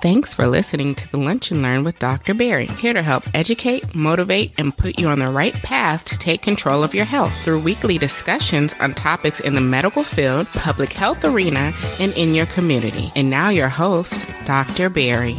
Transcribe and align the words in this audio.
Thanks 0.00 0.32
for 0.32 0.46
listening 0.46 0.94
to 0.94 1.10
the 1.10 1.16
Lunch 1.16 1.50
and 1.50 1.60
Learn 1.60 1.82
with 1.82 1.98
Dr. 1.98 2.32
Pierre, 2.32 2.60
here 2.60 2.92
to 2.92 3.02
help 3.02 3.24
educate, 3.34 3.96
motivate, 3.96 4.56
and 4.56 4.72
put 4.72 4.96
you 4.96 5.08
on 5.08 5.18
the 5.18 5.26
right 5.26 5.52
path 5.54 6.04
to 6.04 6.16
take 6.16 6.40
control 6.40 6.84
of 6.84 6.94
your 6.94 7.04
health 7.04 7.36
through 7.42 7.64
weekly 7.64 7.98
discussions 7.98 8.78
on 8.78 8.92
topics 8.94 9.40
in 9.40 9.56
the 9.56 9.60
medical 9.60 10.04
field, 10.04 10.46
public 10.54 10.92
health 10.92 11.24
arena, 11.24 11.74
and 11.98 12.16
in 12.16 12.32
your 12.32 12.46
community. 12.46 13.10
And 13.16 13.28
now, 13.28 13.48
your 13.48 13.68
host, 13.68 14.30
Dr. 14.46 14.88
Pierre. 14.88 15.34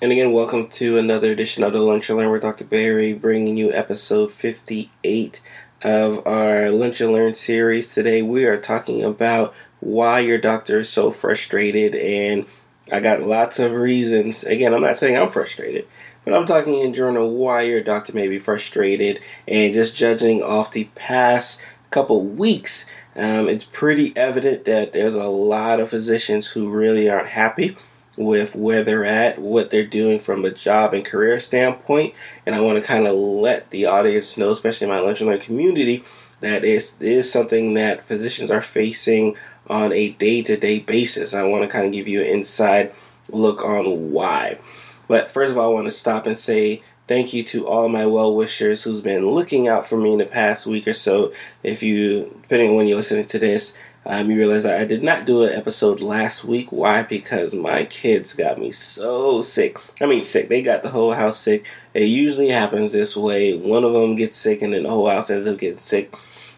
And 0.00 0.12
again, 0.12 0.32
welcome 0.32 0.68
to 0.68 0.96
another 0.96 1.30
edition 1.30 1.62
of 1.62 1.72
the 1.72 1.80
Lunch 1.80 2.08
and 2.08 2.18
Learn 2.18 2.30
with 2.30 2.42
Dr. 2.42 2.64
Barry, 2.64 3.12
bringing 3.12 3.56
you 3.56 3.72
episode 3.72 4.32
58 4.32 5.40
of 5.84 6.26
our 6.26 6.70
Lunch 6.70 7.00
and 7.00 7.12
Learn 7.12 7.34
series. 7.34 7.94
Today 7.94 8.22
we 8.22 8.44
are 8.44 8.58
talking 8.58 9.04
about 9.04 9.54
why 9.80 10.18
your 10.20 10.38
doctor 10.38 10.80
is 10.80 10.88
so 10.88 11.10
frustrated, 11.10 11.94
and 11.94 12.46
I 12.90 13.00
got 13.00 13.22
lots 13.22 13.58
of 13.58 13.72
reasons. 13.72 14.42
Again, 14.44 14.74
I'm 14.74 14.80
not 14.80 14.96
saying 14.96 15.16
I'm 15.16 15.30
frustrated, 15.30 15.86
but 16.24 16.34
I'm 16.34 16.46
talking 16.46 16.80
in 16.80 16.94
general 16.94 17.30
why 17.30 17.62
your 17.62 17.80
doctor 17.80 18.12
may 18.12 18.26
be 18.26 18.38
frustrated, 18.38 19.20
and 19.46 19.72
just 19.72 19.96
judging 19.96 20.42
off 20.42 20.72
the 20.72 20.88
past 20.96 21.64
couple 21.90 22.24
weeks. 22.24 22.90
Um, 23.14 23.48
it's 23.48 23.64
pretty 23.64 24.16
evident 24.16 24.64
that 24.64 24.92
there's 24.92 25.14
a 25.14 25.28
lot 25.28 25.80
of 25.80 25.90
physicians 25.90 26.52
who 26.52 26.68
really 26.68 27.08
aren't 27.08 27.28
happy 27.28 27.76
with 28.18 28.56
where 28.56 28.82
they're 28.82 29.04
at, 29.04 29.38
what 29.38 29.70
they're 29.70 29.86
doing 29.86 30.18
from 30.18 30.44
a 30.44 30.50
job 30.50 30.92
and 30.92 31.04
career 31.04 31.38
standpoint. 31.40 32.14
And 32.44 32.54
I 32.54 32.60
want 32.60 32.82
to 32.82 32.86
kind 32.86 33.06
of 33.06 33.14
let 33.14 33.70
the 33.70 33.86
audience 33.86 34.36
know, 34.36 34.50
especially 34.50 34.88
my 34.88 34.98
lunch 34.98 35.20
and 35.20 35.30
learn 35.30 35.40
community, 35.40 36.04
that 36.40 36.64
it 36.64 36.94
is 37.00 37.30
something 37.30 37.74
that 37.74 38.00
physicians 38.00 38.50
are 38.50 38.60
facing 38.60 39.36
on 39.68 39.92
a 39.92 40.10
day 40.10 40.42
to 40.42 40.56
day 40.56 40.80
basis. 40.80 41.32
I 41.32 41.44
want 41.44 41.62
to 41.62 41.68
kind 41.68 41.86
of 41.86 41.92
give 41.92 42.08
you 42.08 42.20
an 42.20 42.26
inside 42.26 42.92
look 43.30 43.62
on 43.62 44.10
why. 44.10 44.58
But 45.06 45.30
first 45.30 45.52
of 45.52 45.58
all, 45.58 45.70
I 45.70 45.74
want 45.74 45.86
to 45.86 45.90
stop 45.92 46.26
and 46.26 46.36
say 46.36 46.82
thank 47.06 47.32
you 47.32 47.42
to 47.42 47.66
all 47.66 47.88
my 47.88 48.06
well 48.06 48.34
wishers 48.34 48.82
who's 48.82 49.00
been 49.00 49.26
looking 49.26 49.68
out 49.68 49.86
for 49.86 49.96
me 49.96 50.12
in 50.12 50.18
the 50.18 50.26
past 50.26 50.66
week 50.66 50.86
or 50.86 50.92
so. 50.92 51.32
If 51.62 51.82
you, 51.82 52.38
depending 52.42 52.70
on 52.70 52.76
when 52.76 52.88
you're 52.88 52.96
listening 52.96 53.24
to 53.26 53.38
this, 53.38 53.76
um, 54.08 54.30
you 54.30 54.38
realize 54.38 54.62
that 54.62 54.80
I 54.80 54.86
did 54.86 55.04
not 55.04 55.26
do 55.26 55.42
an 55.42 55.52
episode 55.52 56.00
last 56.00 56.42
week. 56.42 56.72
Why? 56.72 57.02
Because 57.02 57.54
my 57.54 57.84
kids 57.84 58.32
got 58.32 58.58
me 58.58 58.70
so 58.70 59.42
sick. 59.42 59.78
I 60.00 60.06
mean, 60.06 60.22
sick. 60.22 60.48
They 60.48 60.62
got 60.62 60.82
the 60.82 60.88
whole 60.88 61.12
house 61.12 61.38
sick. 61.38 61.70
It 61.92 62.04
usually 62.04 62.48
happens 62.48 62.92
this 62.92 63.14
way. 63.14 63.54
One 63.54 63.84
of 63.84 63.92
them 63.92 64.14
gets 64.14 64.38
sick, 64.38 64.62
and 64.62 64.72
then 64.72 64.84
the 64.84 64.88
whole 64.88 65.10
house 65.10 65.28
ends 65.28 65.46
up 65.46 65.58
getting 65.58 65.76
sick. 65.76 66.14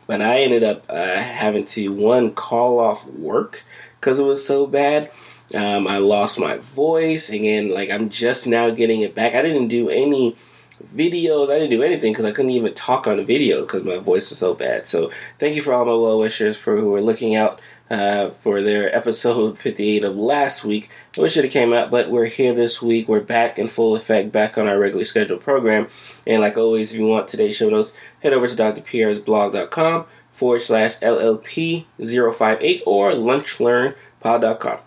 But 0.06 0.23
I 0.23 0.43
ended 0.43 0.62
up 0.62 0.87
uh, 0.89 1.17
having 1.17 1.65
to 1.67 1.89
one 1.93 2.34
call 2.34 2.78
off 2.78 3.05
work 3.09 3.65
because 3.98 4.21
it 4.21 4.25
was 4.25 4.47
so 4.47 4.69
bad. 4.69 5.11
Um, 5.53 5.89
I 5.89 5.98
lost 5.98 6.39
my 6.39 6.56
voice 6.59 7.31
again. 7.31 7.71
Like 7.71 7.91
I'm 7.91 8.09
just 8.09 8.47
now 8.47 8.71
getting 8.71 9.01
it 9.01 9.12
back. 9.12 9.34
I 9.34 9.43
didn't 9.43 9.69
do 9.69 9.89
any 9.89 10.37
videos. 10.84 11.50
I 11.50 11.59
didn't 11.59 11.70
do 11.70 11.83
anything 11.83 12.12
because 12.12 12.25
I 12.25 12.33
couldn't 12.33 12.50
even 12.50 12.75
talk 12.75 13.06
on 13.06 13.17
the 13.17 13.25
videos 13.25 13.62
because 13.62 13.84
my 13.84 13.98
voice 13.98 14.31
was 14.31 14.39
so 14.39 14.55
bad. 14.55 14.87
So 14.87 15.11
thank 15.39 15.56
you 15.56 15.62
for 15.62 15.72
all 15.72 15.84
my 15.84 15.95
well 15.95 16.19
wishers 16.19 16.56
for 16.59 16.77
who 16.77 16.95
are 16.95 17.00
looking 17.00 17.34
out 17.37 17.61
uh, 17.91 18.28
for 18.31 18.62
their 18.62 18.95
episode 18.95 19.59
58 19.59 20.05
of 20.05 20.17
last 20.17 20.64
week. 20.64 20.89
I 21.19 21.22
wish 21.22 21.37
it 21.37 21.45
had 21.45 21.53
came 21.53 21.72
out, 21.72 21.91
but 21.91 22.11
we're 22.11 22.27
here 22.27 22.55
this 22.55 22.81
week. 22.81 23.09
We're 23.09 23.20
back 23.20 23.59
in 23.59 23.69
full 23.69 23.97
effect, 23.97 24.33
back 24.33 24.56
on 24.56 24.69
our 24.69 24.78
regularly 24.78 25.05
scheduled 25.05 25.41
program. 25.41 25.89
And 26.27 26.41
like 26.41 26.56
always, 26.56 26.92
if 26.92 27.00
you 27.00 27.06
want 27.06 27.28
today's 27.28 27.56
show 27.56 27.69
notes, 27.69 27.97
head 28.22 28.33
over 28.33 28.47
to 28.47 28.56
drpierresblog.com 28.56 30.06
forward 30.31 30.62
slash 30.62 30.98
LLP 30.98 31.87
058 31.98 32.83
or 32.87 33.12
lunchlearnpod.com. 33.12 34.78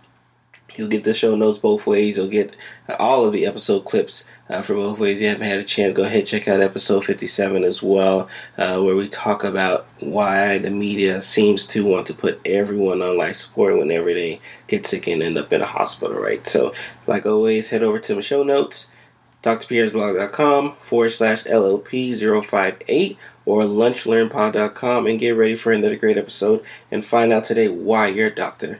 You'll 0.75 0.89
get 0.89 1.03
the 1.03 1.13
show 1.13 1.35
notes 1.35 1.59
both 1.59 1.85
ways. 1.85 2.17
You'll 2.17 2.27
get 2.27 2.55
all 2.99 3.25
of 3.25 3.33
the 3.33 3.45
episode 3.45 3.85
clips 3.85 4.29
uh, 4.49 4.61
for 4.61 4.73
both 4.73 4.99
ways. 4.99 5.19
If 5.19 5.23
You 5.23 5.29
haven't 5.29 5.47
had 5.47 5.59
a 5.59 5.63
chance, 5.63 5.95
go 5.95 6.03
ahead 6.03 6.25
check 6.25 6.47
out 6.47 6.61
episode 6.61 7.03
57 7.03 7.63
as 7.63 7.83
well, 7.83 8.27
uh, 8.57 8.81
where 8.81 8.95
we 8.95 9.07
talk 9.07 9.43
about 9.43 9.85
why 9.99 10.57
the 10.57 10.71
media 10.71 11.21
seems 11.21 11.65
to 11.67 11.85
want 11.85 12.07
to 12.07 12.13
put 12.13 12.41
everyone 12.45 13.01
on 13.01 13.17
life 13.17 13.35
support 13.35 13.77
whenever 13.77 14.13
they 14.13 14.39
get 14.67 14.85
sick 14.85 15.07
and 15.07 15.21
end 15.21 15.37
up 15.37 15.53
in 15.53 15.61
a 15.61 15.65
hospital, 15.65 16.17
right? 16.19 16.45
So, 16.47 16.73
like 17.07 17.25
always, 17.25 17.69
head 17.69 17.83
over 17.83 17.99
to 17.99 18.15
my 18.15 18.21
show 18.21 18.43
notes, 18.43 18.91
drpierresblog.com 19.43 20.75
forward 20.75 21.09
slash 21.09 21.43
LLP058 21.43 23.17
or 23.45 23.63
lunchlearnpod.com 23.63 25.07
and 25.07 25.19
get 25.19 25.31
ready 25.31 25.55
for 25.55 25.71
another 25.71 25.97
great 25.97 26.17
episode 26.17 26.63
and 26.89 27.03
find 27.03 27.31
out 27.33 27.43
today 27.43 27.67
why 27.67 28.07
your 28.07 28.29
doctor 28.29 28.79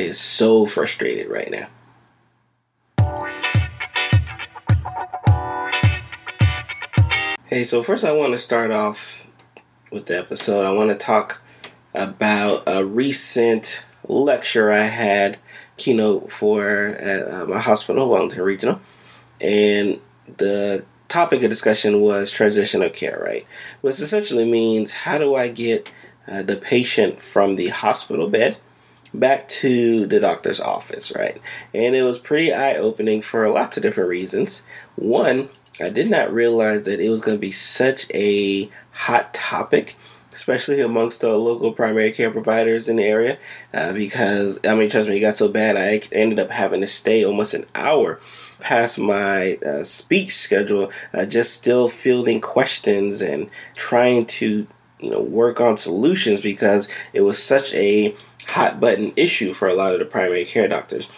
is 0.00 0.18
so 0.18 0.66
frustrated 0.66 1.28
right 1.28 1.50
now. 1.50 1.68
Hey, 7.46 7.64
so 7.64 7.82
first 7.82 8.04
I 8.04 8.12
want 8.12 8.32
to 8.32 8.38
start 8.38 8.70
off 8.70 9.28
with 9.90 10.06
the 10.06 10.18
episode. 10.18 10.66
I 10.66 10.72
want 10.72 10.90
to 10.90 10.96
talk 10.96 11.40
about 11.94 12.64
a 12.66 12.84
recent 12.84 13.84
lecture 14.08 14.70
I 14.70 14.84
had 14.84 15.38
keynote 15.76 16.30
for 16.30 16.66
at 16.66 17.48
my 17.48 17.58
hospital, 17.58 18.10
Wellington 18.10 18.42
Regional, 18.42 18.80
and 19.40 20.00
the 20.36 20.84
topic 21.08 21.42
of 21.42 21.50
discussion 21.50 22.00
was 22.00 22.30
transitional 22.30 22.90
care, 22.90 23.22
right? 23.24 23.46
Which 23.80 24.00
essentially 24.00 24.50
means 24.50 24.92
how 24.92 25.18
do 25.18 25.34
I 25.34 25.48
get 25.48 25.92
uh, 26.26 26.42
the 26.42 26.56
patient 26.56 27.20
from 27.20 27.54
the 27.54 27.68
hospital 27.68 28.28
bed 28.28 28.58
back 29.14 29.48
to 29.48 30.06
the 30.06 30.20
doctor's 30.20 30.60
office, 30.60 31.14
right? 31.14 31.40
And 31.74 31.94
it 31.94 32.02
was 32.02 32.18
pretty 32.18 32.52
eye 32.52 32.76
opening 32.76 33.20
for 33.20 33.48
lots 33.48 33.76
of 33.76 33.82
different 33.82 34.10
reasons. 34.10 34.62
One, 34.96 35.48
I 35.80 35.90
did 35.90 36.08
not 36.08 36.32
realize 36.32 36.84
that 36.84 37.00
it 37.00 37.10
was 37.10 37.20
going 37.20 37.36
to 37.36 37.40
be 37.40 37.52
such 37.52 38.06
a 38.14 38.68
hot 38.92 39.34
topic, 39.34 39.96
especially 40.32 40.80
amongst 40.80 41.20
the 41.20 41.36
local 41.36 41.72
primary 41.72 42.12
care 42.12 42.30
providers 42.30 42.88
in 42.88 42.96
the 42.96 43.04
area, 43.04 43.38
uh, 43.74 43.92
because 43.92 44.58
I 44.64 44.74
mean, 44.74 44.88
trust 44.88 45.08
me, 45.08 45.18
it 45.18 45.20
got 45.20 45.36
so 45.36 45.48
bad 45.48 45.76
I 45.76 46.00
ended 46.12 46.38
up 46.38 46.50
having 46.50 46.80
to 46.80 46.86
stay 46.86 47.24
almost 47.24 47.54
an 47.54 47.66
hour 47.74 48.20
past 48.58 48.98
my 48.98 49.58
uh, 49.66 49.82
speech 49.82 50.34
schedule, 50.34 50.90
uh, 51.12 51.26
just 51.26 51.52
still 51.52 51.88
fielding 51.88 52.40
questions 52.40 53.20
and 53.20 53.50
trying 53.74 54.24
to 54.24 54.66
you 55.00 55.10
know 55.10 55.20
work 55.20 55.60
on 55.60 55.76
solutions 55.76 56.40
because 56.40 56.94
it 57.12 57.22
was 57.22 57.42
such 57.42 57.74
a 57.74 58.14
hot 58.48 58.80
button 58.80 59.12
issue 59.16 59.52
for 59.52 59.68
a 59.68 59.74
lot 59.74 59.92
of 59.92 59.98
the 59.98 60.04
primary 60.04 60.44
care 60.44 60.68
doctors. 60.68 61.08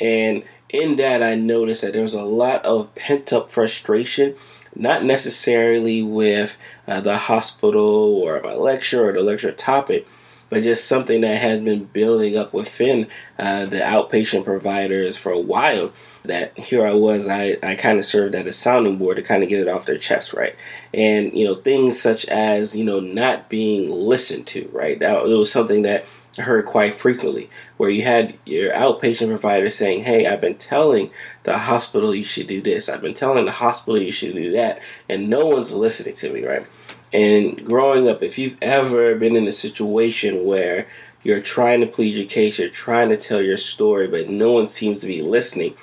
And 0.00 0.44
in 0.70 0.96
that, 0.96 1.22
I 1.22 1.34
noticed 1.34 1.82
that 1.82 1.92
there 1.92 2.02
was 2.02 2.14
a 2.14 2.24
lot 2.24 2.64
of 2.64 2.94
pent 2.94 3.32
up 3.32 3.50
frustration, 3.50 4.34
not 4.74 5.04
necessarily 5.04 6.02
with 6.02 6.58
uh, 6.86 7.00
the 7.00 7.16
hospital 7.16 8.16
or 8.16 8.40
my 8.42 8.54
lecture 8.54 9.08
or 9.08 9.12
the 9.12 9.22
lecture 9.22 9.52
topic, 9.52 10.06
but 10.50 10.62
just 10.62 10.86
something 10.86 11.20
that 11.20 11.40
had 11.40 11.64
been 11.64 11.84
building 11.84 12.36
up 12.36 12.52
within 12.52 13.06
uh, 13.38 13.66
the 13.66 13.78
outpatient 13.78 14.44
providers 14.44 15.16
for 15.16 15.32
a 15.32 15.40
while. 15.40 15.92
That 16.24 16.58
here 16.58 16.86
I 16.86 16.92
was, 16.92 17.28
I, 17.28 17.56
I 17.62 17.74
kind 17.74 17.98
of 17.98 18.04
served 18.04 18.34
as 18.34 18.46
a 18.46 18.52
sounding 18.52 18.98
board 18.98 19.16
to 19.16 19.22
kind 19.22 19.42
of 19.42 19.48
get 19.48 19.60
it 19.60 19.68
off 19.68 19.86
their 19.86 19.98
chest, 19.98 20.32
right? 20.34 20.54
And, 20.92 21.32
you 21.32 21.44
know, 21.44 21.54
things 21.54 22.00
such 22.00 22.26
as, 22.26 22.76
you 22.76 22.84
know, 22.84 23.00
not 23.00 23.48
being 23.48 23.90
listened 23.90 24.46
to, 24.48 24.68
right? 24.72 24.98
That, 25.00 25.24
it 25.24 25.36
was 25.36 25.50
something 25.50 25.82
that 25.82 26.06
heard 26.40 26.64
quite 26.64 26.94
frequently, 26.94 27.50
where 27.76 27.90
you 27.90 28.02
had 28.02 28.38
your 28.44 28.72
outpatient 28.72 29.28
provider 29.28 29.68
saying, 29.68 30.04
Hey, 30.04 30.26
I've 30.26 30.40
been 30.40 30.56
telling 30.56 31.10
the 31.42 31.58
hospital 31.58 32.14
you 32.14 32.24
should 32.24 32.46
do 32.46 32.60
this, 32.60 32.88
I've 32.88 33.02
been 33.02 33.14
telling 33.14 33.44
the 33.44 33.52
hospital 33.52 34.00
you 34.00 34.12
should 34.12 34.34
do 34.34 34.52
that, 34.52 34.80
and 35.08 35.28
no 35.28 35.46
one's 35.46 35.74
listening 35.74 36.14
to 36.14 36.32
me, 36.32 36.44
right? 36.44 36.66
And 37.12 37.64
growing 37.64 38.08
up, 38.08 38.22
if 38.22 38.38
you've 38.38 38.58
ever 38.60 39.14
been 39.14 39.36
in 39.36 39.46
a 39.46 39.52
situation 39.52 40.44
where 40.44 40.86
you're 41.22 41.40
trying 41.40 41.80
to 41.80 41.86
plead 41.86 42.16
your 42.16 42.28
case, 42.28 42.58
you're 42.58 42.68
trying 42.68 43.08
to 43.08 43.16
tell 43.16 43.40
your 43.40 43.56
story, 43.56 44.06
but 44.06 44.28
no 44.28 44.52
one 44.52 44.68
seems 44.68 45.00
to 45.00 45.06
be 45.06 45.22
listening, 45.22 45.74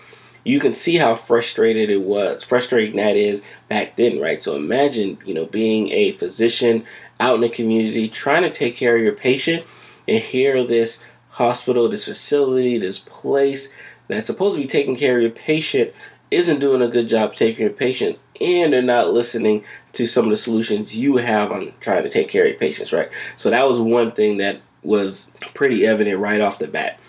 you 0.43 0.59
can 0.59 0.73
see 0.73 0.97
how 0.97 1.15
frustrated 1.15 1.89
it 1.89 2.03
was, 2.03 2.43
frustrating 2.43 2.95
that 2.97 3.15
is 3.15 3.43
back 3.67 3.95
then, 3.95 4.19
right? 4.19 4.39
So 4.39 4.55
imagine, 4.55 5.17
you 5.25 5.33
know, 5.33 5.45
being 5.45 5.91
a 5.91 6.11
physician 6.11 6.85
out 7.19 7.35
in 7.35 7.41
the 7.41 7.49
community, 7.49 8.07
trying 8.07 8.43
to 8.43 8.49
take 8.49 8.75
care 8.75 8.95
of 8.95 9.01
your 9.01 9.13
patient 9.13 9.65
and 10.07 10.21
here 10.21 10.63
this 10.63 11.03
hospital, 11.29 11.89
this 11.89 12.05
facility, 12.05 12.77
this 12.77 12.99
place 12.99 13.73
that's 14.07 14.27
supposed 14.27 14.55
to 14.55 14.61
be 14.61 14.67
taking 14.67 14.95
care 14.95 15.17
of 15.17 15.23
your 15.23 15.31
patient 15.31 15.93
isn't 16.31 16.59
doing 16.59 16.81
a 16.81 16.87
good 16.87 17.07
job 17.07 17.33
taking 17.33 17.61
your 17.61 17.73
patient 17.73 18.19
and 18.41 18.73
they're 18.73 18.81
not 18.81 19.11
listening 19.11 19.63
to 19.93 20.05
some 20.05 20.25
of 20.25 20.29
the 20.29 20.35
solutions 20.35 20.97
you 20.97 21.17
have 21.17 21.51
on 21.51 21.71
trying 21.79 22.03
to 22.03 22.09
take 22.09 22.27
care 22.27 22.43
of 22.43 22.49
your 22.49 22.57
patients, 22.57 22.91
right? 22.91 23.09
So 23.35 23.49
that 23.49 23.67
was 23.67 23.79
one 23.79 24.11
thing 24.11 24.37
that 24.37 24.61
was 24.83 25.33
pretty 25.53 25.85
evident 25.85 26.19
right 26.19 26.41
off 26.41 26.59
the 26.59 26.67
bat. 26.67 26.99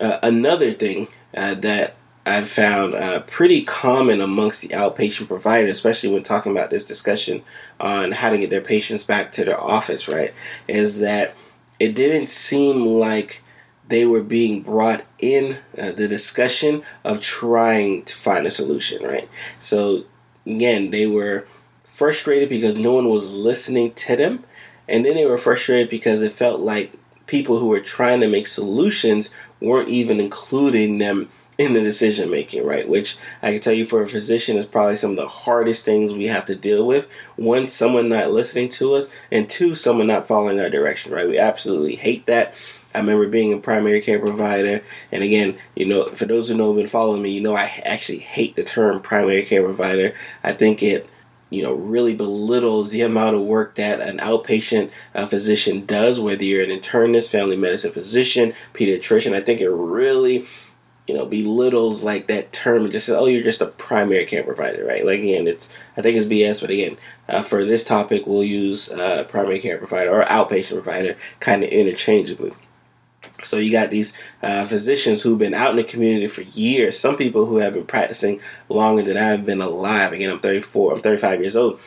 Uh, 0.00 0.18
another 0.22 0.72
thing 0.72 1.08
uh, 1.34 1.54
that 1.54 1.96
I've 2.24 2.48
found 2.48 2.94
uh, 2.94 3.20
pretty 3.20 3.62
common 3.62 4.20
amongst 4.20 4.62
the 4.62 4.68
outpatient 4.68 5.28
provider, 5.28 5.68
especially 5.68 6.12
when 6.12 6.24
talking 6.24 6.52
about 6.52 6.70
this 6.70 6.84
discussion 6.84 7.42
on 7.78 8.12
how 8.12 8.30
to 8.30 8.38
get 8.38 8.50
their 8.50 8.60
patients 8.60 9.04
back 9.04 9.30
to 9.32 9.44
their 9.44 9.60
office, 9.60 10.08
right? 10.08 10.34
Is 10.66 11.00
that 11.00 11.34
it 11.78 11.94
didn't 11.94 12.28
seem 12.28 12.84
like 12.84 13.42
they 13.88 14.06
were 14.06 14.22
being 14.22 14.62
brought 14.62 15.04
in 15.18 15.58
uh, 15.78 15.92
the 15.92 16.08
discussion 16.08 16.82
of 17.04 17.20
trying 17.20 18.04
to 18.04 18.14
find 18.14 18.46
a 18.46 18.50
solution, 18.50 19.02
right? 19.02 19.28
So, 19.58 20.04
again, 20.44 20.90
they 20.90 21.06
were 21.06 21.46
frustrated 21.84 22.48
because 22.48 22.76
no 22.76 22.94
one 22.94 23.08
was 23.08 23.32
listening 23.32 23.92
to 23.94 24.16
them, 24.16 24.44
and 24.88 25.04
then 25.04 25.14
they 25.14 25.26
were 25.26 25.38
frustrated 25.38 25.88
because 25.88 26.22
it 26.22 26.32
felt 26.32 26.60
like 26.60 26.94
people 27.26 27.58
who 27.58 27.68
were 27.68 27.80
trying 27.80 28.20
to 28.20 28.28
make 28.28 28.46
solutions 28.46 29.30
weren't 29.60 29.88
even 29.88 30.20
including 30.20 30.98
them 30.98 31.28
in 31.58 31.72
the 31.72 31.80
decision 31.80 32.30
making, 32.30 32.64
right? 32.64 32.88
Which 32.88 33.16
I 33.42 33.52
can 33.52 33.60
tell 33.60 33.72
you 33.72 33.86
for 33.86 34.02
a 34.02 34.08
physician 34.08 34.56
is 34.56 34.66
probably 34.66 34.96
some 34.96 35.12
of 35.12 35.16
the 35.16 35.28
hardest 35.28 35.84
things 35.84 36.12
we 36.12 36.26
have 36.26 36.44
to 36.46 36.54
deal 36.54 36.86
with. 36.86 37.10
One, 37.36 37.68
someone 37.68 38.08
not 38.08 38.30
listening 38.30 38.68
to 38.70 38.94
us, 38.94 39.08
and 39.32 39.48
two, 39.48 39.74
someone 39.74 40.06
not 40.06 40.28
following 40.28 40.60
our 40.60 40.68
direction, 40.68 41.12
right? 41.12 41.28
We 41.28 41.38
absolutely 41.38 41.96
hate 41.96 42.26
that. 42.26 42.54
I 42.96 43.00
remember 43.00 43.28
being 43.28 43.52
a 43.52 43.58
primary 43.58 44.00
care 44.00 44.18
provider, 44.18 44.82
and 45.12 45.22
again, 45.22 45.56
you 45.74 45.86
know, 45.86 46.10
for 46.12 46.24
those 46.24 46.48
who 46.48 46.56
know 46.56 46.68
have 46.68 46.76
been 46.76 46.86
following 46.86 47.22
me, 47.22 47.30
you 47.30 47.40
know, 47.40 47.56
I 47.56 47.70
actually 47.84 48.18
hate 48.18 48.56
the 48.56 48.64
term 48.64 49.00
primary 49.00 49.42
care 49.42 49.62
provider. 49.62 50.14
I 50.42 50.52
think 50.52 50.82
it 50.82 51.08
you 51.48 51.62
know, 51.62 51.74
really 51.74 52.14
belittles 52.14 52.90
the 52.90 53.02
amount 53.02 53.36
of 53.36 53.42
work 53.42 53.76
that 53.76 54.00
an 54.00 54.18
outpatient 54.18 54.90
uh, 55.14 55.26
physician 55.26 55.86
does, 55.86 56.18
whether 56.18 56.42
you're 56.44 56.64
an 56.64 56.70
internist, 56.70 57.30
family 57.30 57.56
medicine 57.56 57.92
physician, 57.92 58.52
pediatrician. 58.74 59.32
I 59.32 59.40
think 59.40 59.60
it 59.60 59.70
really 59.70 60.44
you 61.06 61.14
know, 61.14 61.24
belittles 61.24 62.02
like 62.02 62.26
that 62.26 62.52
term 62.52 62.82
and 62.82 62.90
just 62.90 63.06
says, 63.06 63.14
"Oh, 63.14 63.26
you're 63.26 63.42
just 63.42 63.60
a 63.60 63.66
primary 63.66 64.24
care 64.24 64.42
provider," 64.42 64.84
right? 64.84 65.04
Like 65.04 65.20
again, 65.20 65.46
it's 65.46 65.72
I 65.96 66.02
think 66.02 66.16
it's 66.16 66.26
BS. 66.26 66.60
But 66.60 66.70
again, 66.70 66.96
uh, 67.28 67.42
for 67.42 67.64
this 67.64 67.84
topic, 67.84 68.26
we'll 68.26 68.42
use 68.42 68.90
uh, 68.90 69.24
primary 69.24 69.60
care 69.60 69.78
provider 69.78 70.10
or 70.10 70.24
outpatient 70.24 70.82
provider 70.82 71.16
kind 71.38 71.62
of 71.62 71.70
interchangeably. 71.70 72.52
So 73.42 73.58
you 73.58 73.70
got 73.70 73.90
these 73.90 74.18
uh, 74.42 74.64
physicians 74.64 75.22
who've 75.22 75.38
been 75.38 75.54
out 75.54 75.70
in 75.70 75.76
the 75.76 75.84
community 75.84 76.26
for 76.26 76.42
years. 76.42 76.98
Some 76.98 77.16
people 77.16 77.46
who 77.46 77.58
have 77.58 77.74
been 77.74 77.86
practicing 77.86 78.40
longer 78.68 79.02
than 79.02 79.16
I've 79.16 79.44
been 79.44 79.60
alive. 79.60 80.12
Again, 80.12 80.30
I'm 80.30 80.38
34. 80.38 80.94
I'm 80.94 81.00
35 81.00 81.40
years 81.40 81.56
old 81.56 81.80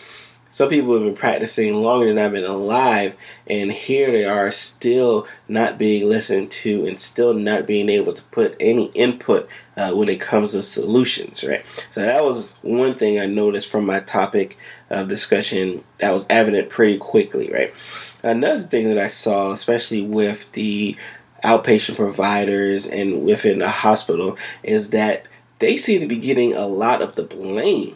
some 0.50 0.68
people 0.68 0.96
have 0.96 1.04
been 1.04 1.14
practicing 1.14 1.76
longer 1.76 2.08
than 2.08 2.18
I've 2.18 2.32
been 2.32 2.44
alive, 2.44 3.16
and 3.48 3.72
here 3.72 4.12
they 4.12 4.26
are 4.26 4.50
still 4.50 5.28
not 5.48 5.78
being 5.78 6.10
listened 6.10 6.50
to 6.52 6.86
and 6.88 7.00
still 7.00 7.36
not 7.36 7.68
being 7.68 7.88
able 7.88 8.14
to 8.14 8.24
put 8.26 8.56
any 8.60 8.86
input 8.96 9.48
uh, 9.78 9.94
when 9.94 10.10
it 10.10 10.20
comes 10.20 10.54
to 10.54 10.64
solutions, 10.64 11.44
right? 11.44 11.64
So 11.92 12.02
that 12.02 12.24
was 12.24 12.56
one 12.64 12.94
thing 12.94 13.20
I 13.20 13.28
noticed 13.28 13.72
from 13.72 13.86
my 13.86 14.00
topic 14.00 14.58
of 14.90 15.08
discussion 15.08 15.84
that 16.00 16.12
was 16.12 16.26
evident 16.32 16.70
pretty 16.70 16.98
quickly, 16.98 17.52
right? 17.52 17.72
Another 18.24 18.64
thing 18.64 18.90
that 18.90 18.98
I 18.98 19.08
saw, 19.08 19.52
especially 19.52 20.02
with 20.02 20.52
the 20.54 20.98
outpatient 21.44 21.96
providers 21.96 22.88
and 22.88 23.24
within 23.24 23.60
the 23.60 23.70
hospital, 23.70 24.38
is 24.64 24.90
that 24.92 25.28
they 25.60 25.78
seem 25.78 26.02
to 26.02 26.08
be 26.08 26.18
getting 26.18 26.54
a 26.54 26.66
lot 26.68 27.02
of 27.02 27.16
the 27.16 27.24
blame 27.24 27.96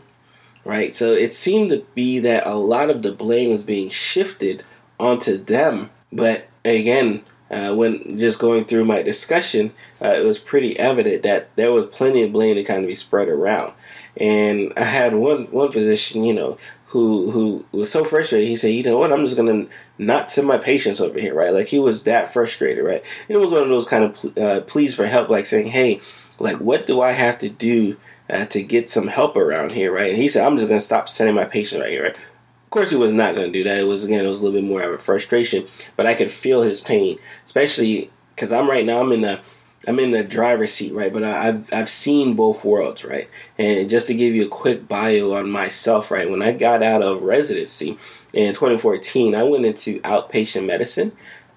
right? 0.66 0.94
So 0.95 1.12
it 1.12 1.34
seemed 1.34 1.69
to 1.72 1.86
be 1.94 2.19
that 2.19 2.45
a 2.48 2.56
lot 2.56 2.90
of 2.90 3.01
the 3.01 3.12
blame 3.12 3.50
was 3.50 3.63
being 3.63 3.90
shifted 3.90 4.63
onto 5.00 5.38
them. 5.38 5.90
But 6.12 6.48
again, 6.63 7.24
uh, 7.50 7.75
when 7.75 8.18
just 8.18 8.40
going 8.40 8.66
through 8.66 8.86
my 8.86 9.01
discussion, 9.01 9.74
uh, 10.01 10.16
it 10.18 10.25
was 10.25 10.39
pretty 10.39 10.78
evident 10.80 11.24
that 11.24 11.56
there 11.56 11.72
was 11.72 11.86
plenty 11.88 12.24
of 12.24 12.31
blame 12.31 12.56
to 12.56 12.63
kind 12.63 12.81
of 12.81 12.88
be 12.88 12.96
spread 12.96 13.28
around. 13.28 13.74
And 14.18 14.74
I 14.78 14.84
had 14.84 15.16
one 15.16 15.46
one 15.46 15.72
physician, 15.72 16.24
you 16.24 16.34
know, 16.34 16.57
who 16.94 17.31
who 17.31 17.66
was 17.72 17.92
so 17.92 18.04
frustrated. 18.04 18.48
He 18.48 18.56
said, 18.56 18.69
"You 18.69 18.84
know 18.84 18.98
what? 18.98 19.12
I'm 19.12 19.25
just 19.25 19.36
gonna 19.36 19.68
not 19.98 20.31
send 20.31 20.48
my 20.48 20.57
patients 20.57 21.01
over 21.01 21.19
here, 21.19 21.34
right?" 21.34 21.54
Like 21.54 21.68
he 21.68 21.80
was 21.80 22.04
that 22.04 22.31
frustrated, 22.31 22.84
right? 22.84 23.04
And 23.28 23.36
it 23.36 23.40
was 23.40 23.51
one 23.51 23.63
of 23.63 23.69
those 23.69 23.88
kind 23.88 24.04
of 24.04 24.38
uh, 24.38 24.62
pleas 24.62 24.95
for 24.95 25.06
help, 25.06 25.30
like 25.30 25.45
saying, 25.45 25.68
"Hey, 25.68 26.00
like 26.40 26.57
what 26.57 26.86
do 26.86 27.01
I 27.01 27.12
have 27.12 27.38
to 27.40 27.50
do 27.50 27.98
uh, 28.30 28.45
to 28.45 28.63
get 28.63 28.90
some 28.90 29.07
help 29.07 29.36
around 29.36 29.72
here, 29.72 29.92
right? 29.92 30.10
And 30.10 30.18
he 30.18 30.28
said, 30.28 30.45
I'm 30.45 30.57
just 30.57 30.68
to 30.68 30.80
stop 30.80 31.10
sending 31.10 31.36
my 31.36 31.45
patients 31.45 31.81
right 31.81 31.92
here, 31.92 32.04
right? 32.04 32.16
Of 32.16 32.69
course, 32.69 32.90
he 32.90 32.98
was 32.98 33.12
not 33.12 33.36
to 33.36 33.50
do 33.50 33.63
that. 33.63 33.80
It 33.80 33.84
was, 33.84 34.06
again, 34.06 34.25
it 34.25 34.28
was 34.28 34.39
a 34.39 34.44
little 34.44 34.60
bit 34.60 34.68
more 34.68 34.81
of 34.81 34.94
a 34.94 34.98
frustration, 34.98 35.68
but 35.96 36.07
I 36.07 36.16
could 36.16 36.31
feel 36.31 36.63
his 36.63 36.81
pain, 36.81 37.19
especially 37.46 38.10
because 38.34 38.51
I'm 38.51 38.69
right 38.69 38.86
now, 38.86 39.01
I'm 39.01 39.12
in 39.12 39.22
the, 39.22 39.42
I'm 39.88 40.00
in 40.00 40.12
the 40.12 40.24
driver's 40.24 40.74
seat, 40.74 40.94
right? 40.94 41.12
But 41.12 41.24
I, 41.24 41.44
have 41.44 41.69
I've 41.74 41.89
seen 41.89 42.35
both 42.35 42.63
worlds, 42.63 43.03
right? 43.03 43.30
And 43.57 43.89
just 43.89 44.07
to 44.07 44.15
give 44.15 44.33
you 44.33 44.45
a 44.45 44.50
quick 44.50 44.88
bio 44.88 45.33
on 45.33 45.51
myself, 45.51 46.12
right? 46.12 46.30
When 46.30 46.41
I 46.41 46.51
got 46.51 46.81
out 46.81 47.01
of 47.01 47.24
residency 47.24 47.97
in 48.33 48.53
2014, 48.53 49.35
I 49.35 49.44
went 49.44 49.65
into 49.65 50.00
outpatient 50.01 50.65
medicine, 50.65 51.12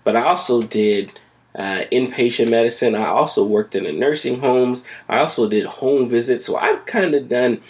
but 0.05 0.17
I 0.17 0.23
also 0.23 0.63
did 0.63 1.19
uh, 1.55 1.85
inpatient 1.93 2.51
medicine. 2.51 2.95
I 2.95 3.07
also 3.07 3.45
worked 3.45 3.75
in 3.75 3.85
the 3.85 3.93
nursing 3.93 4.41
homes. 4.41 4.87
I 5.09 5.19
also 5.19 5.49
did 5.49 5.67
home 5.67 6.09
visits. 6.09 6.45
So 6.45 6.57
I've 6.57 6.85
kind 6.85 7.15
of 7.15 7.29
done 7.29 7.61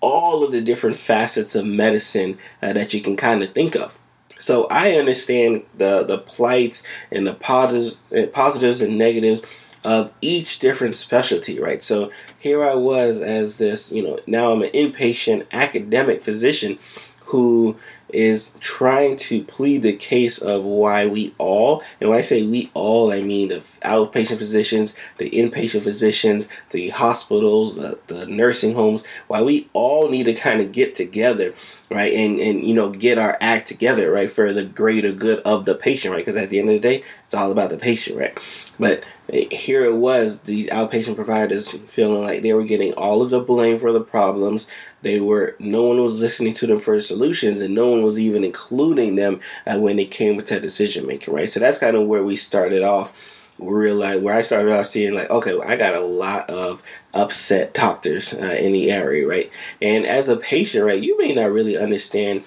all 0.00 0.44
of 0.44 0.52
the 0.52 0.60
different 0.60 0.96
facets 0.96 1.54
of 1.54 1.66
medicine 1.66 2.38
uh, 2.62 2.72
that 2.74 2.94
you 2.94 3.00
can 3.00 3.16
kind 3.16 3.42
of 3.42 3.52
think 3.52 3.74
of. 3.74 3.98
So 4.38 4.68
I 4.70 4.92
understand 4.92 5.64
the 5.76 6.04
the 6.04 6.18
plights 6.18 6.84
and 7.10 7.26
the 7.26 7.34
positives, 7.34 8.00
uh, 8.16 8.26
positives 8.28 8.80
and 8.80 8.96
negatives 8.96 9.42
of 9.88 10.12
each 10.20 10.58
different 10.58 10.94
specialty, 10.94 11.58
right? 11.58 11.82
So 11.82 12.10
here 12.38 12.62
I 12.62 12.74
was 12.74 13.22
as 13.22 13.56
this, 13.56 13.90
you 13.90 14.02
know, 14.02 14.18
now 14.26 14.52
I'm 14.52 14.60
an 14.60 14.68
inpatient 14.72 15.46
academic 15.50 16.20
physician 16.20 16.78
who 17.24 17.74
is 18.10 18.54
trying 18.60 19.16
to 19.16 19.42
plead 19.44 19.82
the 19.82 19.94
case 19.94 20.38
of 20.38 20.62
why 20.62 21.06
we 21.06 21.34
all, 21.38 21.82
and 22.00 22.10
when 22.10 22.18
I 22.18 22.22
say 22.22 22.42
we 22.46 22.70
all, 22.74 23.10
I 23.10 23.20
mean 23.20 23.48
the 23.48 23.56
outpatient 23.56 24.36
physicians, 24.36 24.94
the 25.16 25.30
inpatient 25.30 25.82
physicians, 25.82 26.48
the 26.68 26.90
hospitals, 26.90 27.76
the, 27.76 27.98
the 28.08 28.26
nursing 28.26 28.74
homes, 28.74 29.06
why 29.26 29.40
we 29.40 29.70
all 29.72 30.10
need 30.10 30.24
to 30.24 30.34
kind 30.34 30.60
of 30.60 30.72
get 30.72 30.94
together, 30.94 31.54
right, 31.90 32.12
and 32.12 32.38
and 32.40 32.60
you 32.60 32.74
know 32.74 32.90
get 32.90 33.16
our 33.16 33.38
act 33.40 33.66
together, 33.66 34.10
right, 34.10 34.30
for 34.30 34.52
the 34.52 34.64
greater 34.64 35.12
good 35.12 35.40
of 35.40 35.64
the 35.64 35.74
patient, 35.74 36.12
right, 36.12 36.20
because 36.20 36.36
at 36.36 36.50
the 36.50 36.58
end 36.58 36.68
of 36.68 36.74
the 36.74 36.80
day, 36.80 37.02
it's 37.24 37.34
all 37.34 37.52
about 37.52 37.70
the 37.70 37.78
patient, 37.78 38.18
right. 38.18 38.38
But 38.78 39.04
here 39.30 39.84
it 39.84 39.96
was, 39.96 40.42
these 40.42 40.68
outpatient 40.68 41.16
providers 41.16 41.70
feeling 41.70 42.22
like 42.22 42.42
they 42.42 42.54
were 42.54 42.64
getting 42.64 42.94
all 42.94 43.20
of 43.20 43.30
the 43.30 43.40
blame 43.40 43.78
for 43.78 43.92
the 43.92 44.00
problems. 44.00 44.68
They 45.02 45.20
were 45.20 45.54
no 45.58 45.84
one 45.84 46.02
was 46.02 46.20
listening 46.20 46.54
to 46.54 46.66
them 46.66 46.80
for 46.80 46.98
solutions, 47.00 47.60
and 47.60 47.74
no 47.74 47.90
one 47.90 48.02
was 48.02 48.18
even 48.18 48.42
including 48.42 49.16
them 49.16 49.40
uh, 49.66 49.78
when 49.78 49.98
it 49.98 50.10
came 50.10 50.40
to 50.40 50.60
decision 50.60 51.06
making. 51.06 51.34
Right, 51.34 51.50
so 51.50 51.60
that's 51.60 51.78
kind 51.78 51.96
of 51.96 52.06
where 52.06 52.24
we 52.24 52.36
started 52.36 52.82
off. 52.82 53.34
Realized 53.60 54.22
where 54.22 54.36
I 54.36 54.42
started 54.42 54.72
off 54.72 54.86
seeing 54.86 55.14
like, 55.14 55.30
okay, 55.30 55.58
I 55.66 55.74
got 55.74 55.94
a 55.94 56.00
lot 56.00 56.48
of 56.48 56.80
upset 57.12 57.74
doctors 57.74 58.32
uh, 58.32 58.56
in 58.60 58.70
the 58.70 58.92
area, 58.92 59.26
right? 59.26 59.52
And 59.82 60.06
as 60.06 60.28
a 60.28 60.36
patient, 60.36 60.84
right, 60.84 61.02
you 61.02 61.18
may 61.18 61.34
not 61.34 61.50
really 61.50 61.76
understand 61.76 62.44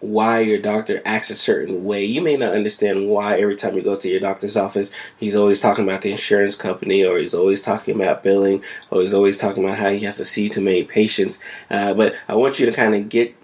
why 0.00 0.40
your 0.40 0.58
doctor 0.58 1.00
acts 1.04 1.30
a 1.30 1.34
certain 1.34 1.84
way. 1.84 2.04
You 2.04 2.22
may 2.22 2.36
not 2.36 2.54
understand 2.54 3.08
why 3.08 3.38
every 3.38 3.54
time 3.54 3.74
you 3.74 3.82
go 3.82 3.96
to 3.96 4.08
your 4.08 4.20
doctor's 4.20 4.56
office, 4.56 4.90
he's 5.18 5.36
always 5.36 5.60
talking 5.60 5.84
about 5.84 6.02
the 6.02 6.10
insurance 6.10 6.56
company, 6.56 7.04
or 7.04 7.18
he's 7.18 7.34
always 7.34 7.62
talking 7.62 7.94
about 7.94 8.22
billing, 8.22 8.62
or 8.90 9.02
he's 9.02 9.14
always 9.14 9.38
talking 9.38 9.64
about 9.64 9.78
how 9.78 9.90
he 9.90 10.00
has 10.00 10.16
to 10.16 10.24
see 10.24 10.48
too 10.48 10.62
many 10.62 10.84
patients. 10.84 11.38
Uh, 11.70 11.92
but 11.94 12.14
I 12.28 12.34
want 12.34 12.58
you 12.58 12.66
to 12.66 12.72
kind 12.72 12.94
of 12.94 13.08
get 13.08 13.36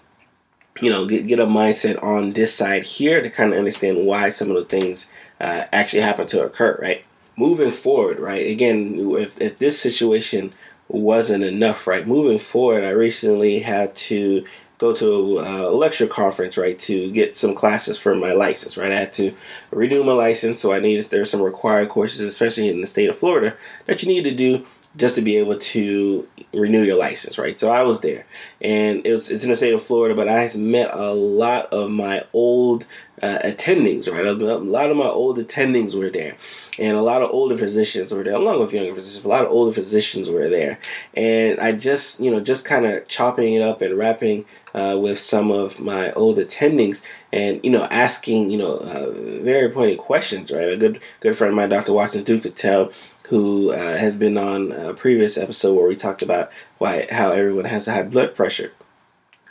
you 0.81 0.91
know 0.91 1.07
get, 1.07 1.27
get 1.27 1.39
a 1.39 1.47
mindset 1.47 2.03
on 2.03 2.33
this 2.33 2.55
side 2.55 2.85
here 2.85 3.21
to 3.21 3.31
kind 3.31 3.53
of 3.53 3.59
understand 3.59 4.07
why 4.07 4.29
some 4.29 4.51
of 4.51 4.57
the 4.57 4.65
things 4.65 5.13
uh, 5.41 5.65
actually 5.73 6.03
happen 6.03 6.27
to 6.27 6.45
occur 6.45 6.79
right 6.81 7.05
moving 7.37 7.71
forward 7.71 8.19
right 8.19 8.47
again 8.47 8.95
if, 9.17 9.41
if 9.41 9.59
this 9.59 9.81
situation 9.81 10.53
wasn't 10.89 11.43
enough 11.43 11.87
right 11.87 12.07
moving 12.07 12.39
forward 12.39 12.85
i 12.85 12.91
recently 12.91 13.61
had 13.61 13.95
to 13.95 14.45
go 14.79 14.95
to 14.95 15.39
a 15.39 15.69
uh, 15.69 15.71
lecture 15.71 16.07
conference, 16.07 16.59
right, 16.59 16.79
to 16.81 17.11
get 17.11 17.35
some 17.35 17.55
classes 17.55 17.99
for 17.99 18.15
my 18.15 18.33
license, 18.33 18.77
right? 18.77 18.93
I 18.93 18.97
had 18.97 19.13
to 19.15 19.35
renew 19.71 20.05
my 20.05 20.13
license, 20.13 20.61
so 20.61 20.73
I 20.73 20.81
needed 20.81 21.05
there's 21.07 21.31
some 21.31 21.43
required 21.43 21.89
courses, 21.89 22.21
especially 22.21 22.69
in 22.69 22.81
the 22.81 22.87
state 22.87 23.09
of 23.09 23.17
Florida, 23.17 23.57
that 23.87 24.03
you 24.03 24.09
need 24.09 24.25
to 24.25 24.35
do 24.35 24.67
just 24.97 25.15
to 25.15 25.23
be 25.23 25.37
able 25.37 25.59
to 25.59 26.27
renew 26.55 26.83
your 26.83 26.97
license, 26.97 27.39
right? 27.39 27.59
So 27.59 27.71
I 27.71 27.83
was 27.83 28.01
there, 28.01 28.27
and 28.61 29.07
it 29.07 29.13
was, 29.13 29.31
it's 29.31 29.45
in 29.45 29.51
the 29.51 29.57
state 29.57 29.75
of 29.75 29.83
Florida, 29.83 30.15
but 30.15 30.29
I 30.29 30.49
met 30.57 30.91
a 30.93 31.13
lot 31.13 31.73
of 31.73 31.91
my 31.91 32.25
old 32.33 32.87
uh, 33.23 33.39
attendings, 33.45 34.11
right? 34.11 34.27
A 34.27 34.33
lot 34.33 34.91
of 34.91 34.97
my 34.97 35.07
old 35.07 35.39
attendings 35.39 35.99
were 35.99 36.11
there, 36.11 36.37
and 36.79 36.97
a 36.97 37.03
lot 37.03 37.23
of 37.23 37.31
older 37.31 37.57
physicians 37.57 38.13
were 38.13 38.25
there, 38.25 38.35
along 38.35 38.61
with 38.61 38.73
younger 38.73 38.95
physicians. 38.95 39.25
a 39.25 39.29
lot 39.29 39.45
of 39.45 39.51
older 39.51 39.73
physicians 39.73 40.29
were 40.29 40.49
there, 40.49 40.79
and 41.15 41.59
I 41.61 41.73
just, 41.73 42.21
you 42.21 42.31
know, 42.31 42.41
just 42.41 42.67
kind 42.67 42.87
of 42.87 43.07
chopping 43.09 43.55
it 43.55 43.63
up 43.63 43.83
and 43.83 43.97
wrapping 43.97 44.45
uh, 44.75 44.99
with 45.01 45.19
some 45.19 45.51
of 45.51 45.81
my 45.81 46.13
old 46.13 46.37
attendings 46.37 47.03
and 47.33 47.65
you 47.65 47.71
know 47.71 47.85
asking 47.91 48.51
you 48.51 48.59
know 48.59 48.77
uh, 48.77 49.11
very 49.43 49.71
pointed 49.71 49.97
questions 49.97 50.53
right 50.53 50.71
a 50.71 50.77
good 50.77 51.01
good 51.21 51.35
friend 51.35 51.53
of 51.53 51.57
mine 51.57 51.71
dr 51.71 51.91
watson 51.91 52.23
Ducatel 52.23 52.93
who 53.29 53.73
uh, 53.73 53.97
has 53.97 54.15
been 54.15 54.37
on 54.37 54.73
a 54.73 54.95
previous 54.95 55.37
episode 55.37 55.75
where 55.75 55.89
we 55.89 55.97
talked 55.97 56.23
about 56.23 56.51
why 56.79 57.07
how 57.11 57.31
everyone 57.31 57.65
has 57.65 57.87
high 57.87 58.03
blood 58.03 58.35
pressure. 58.35 58.73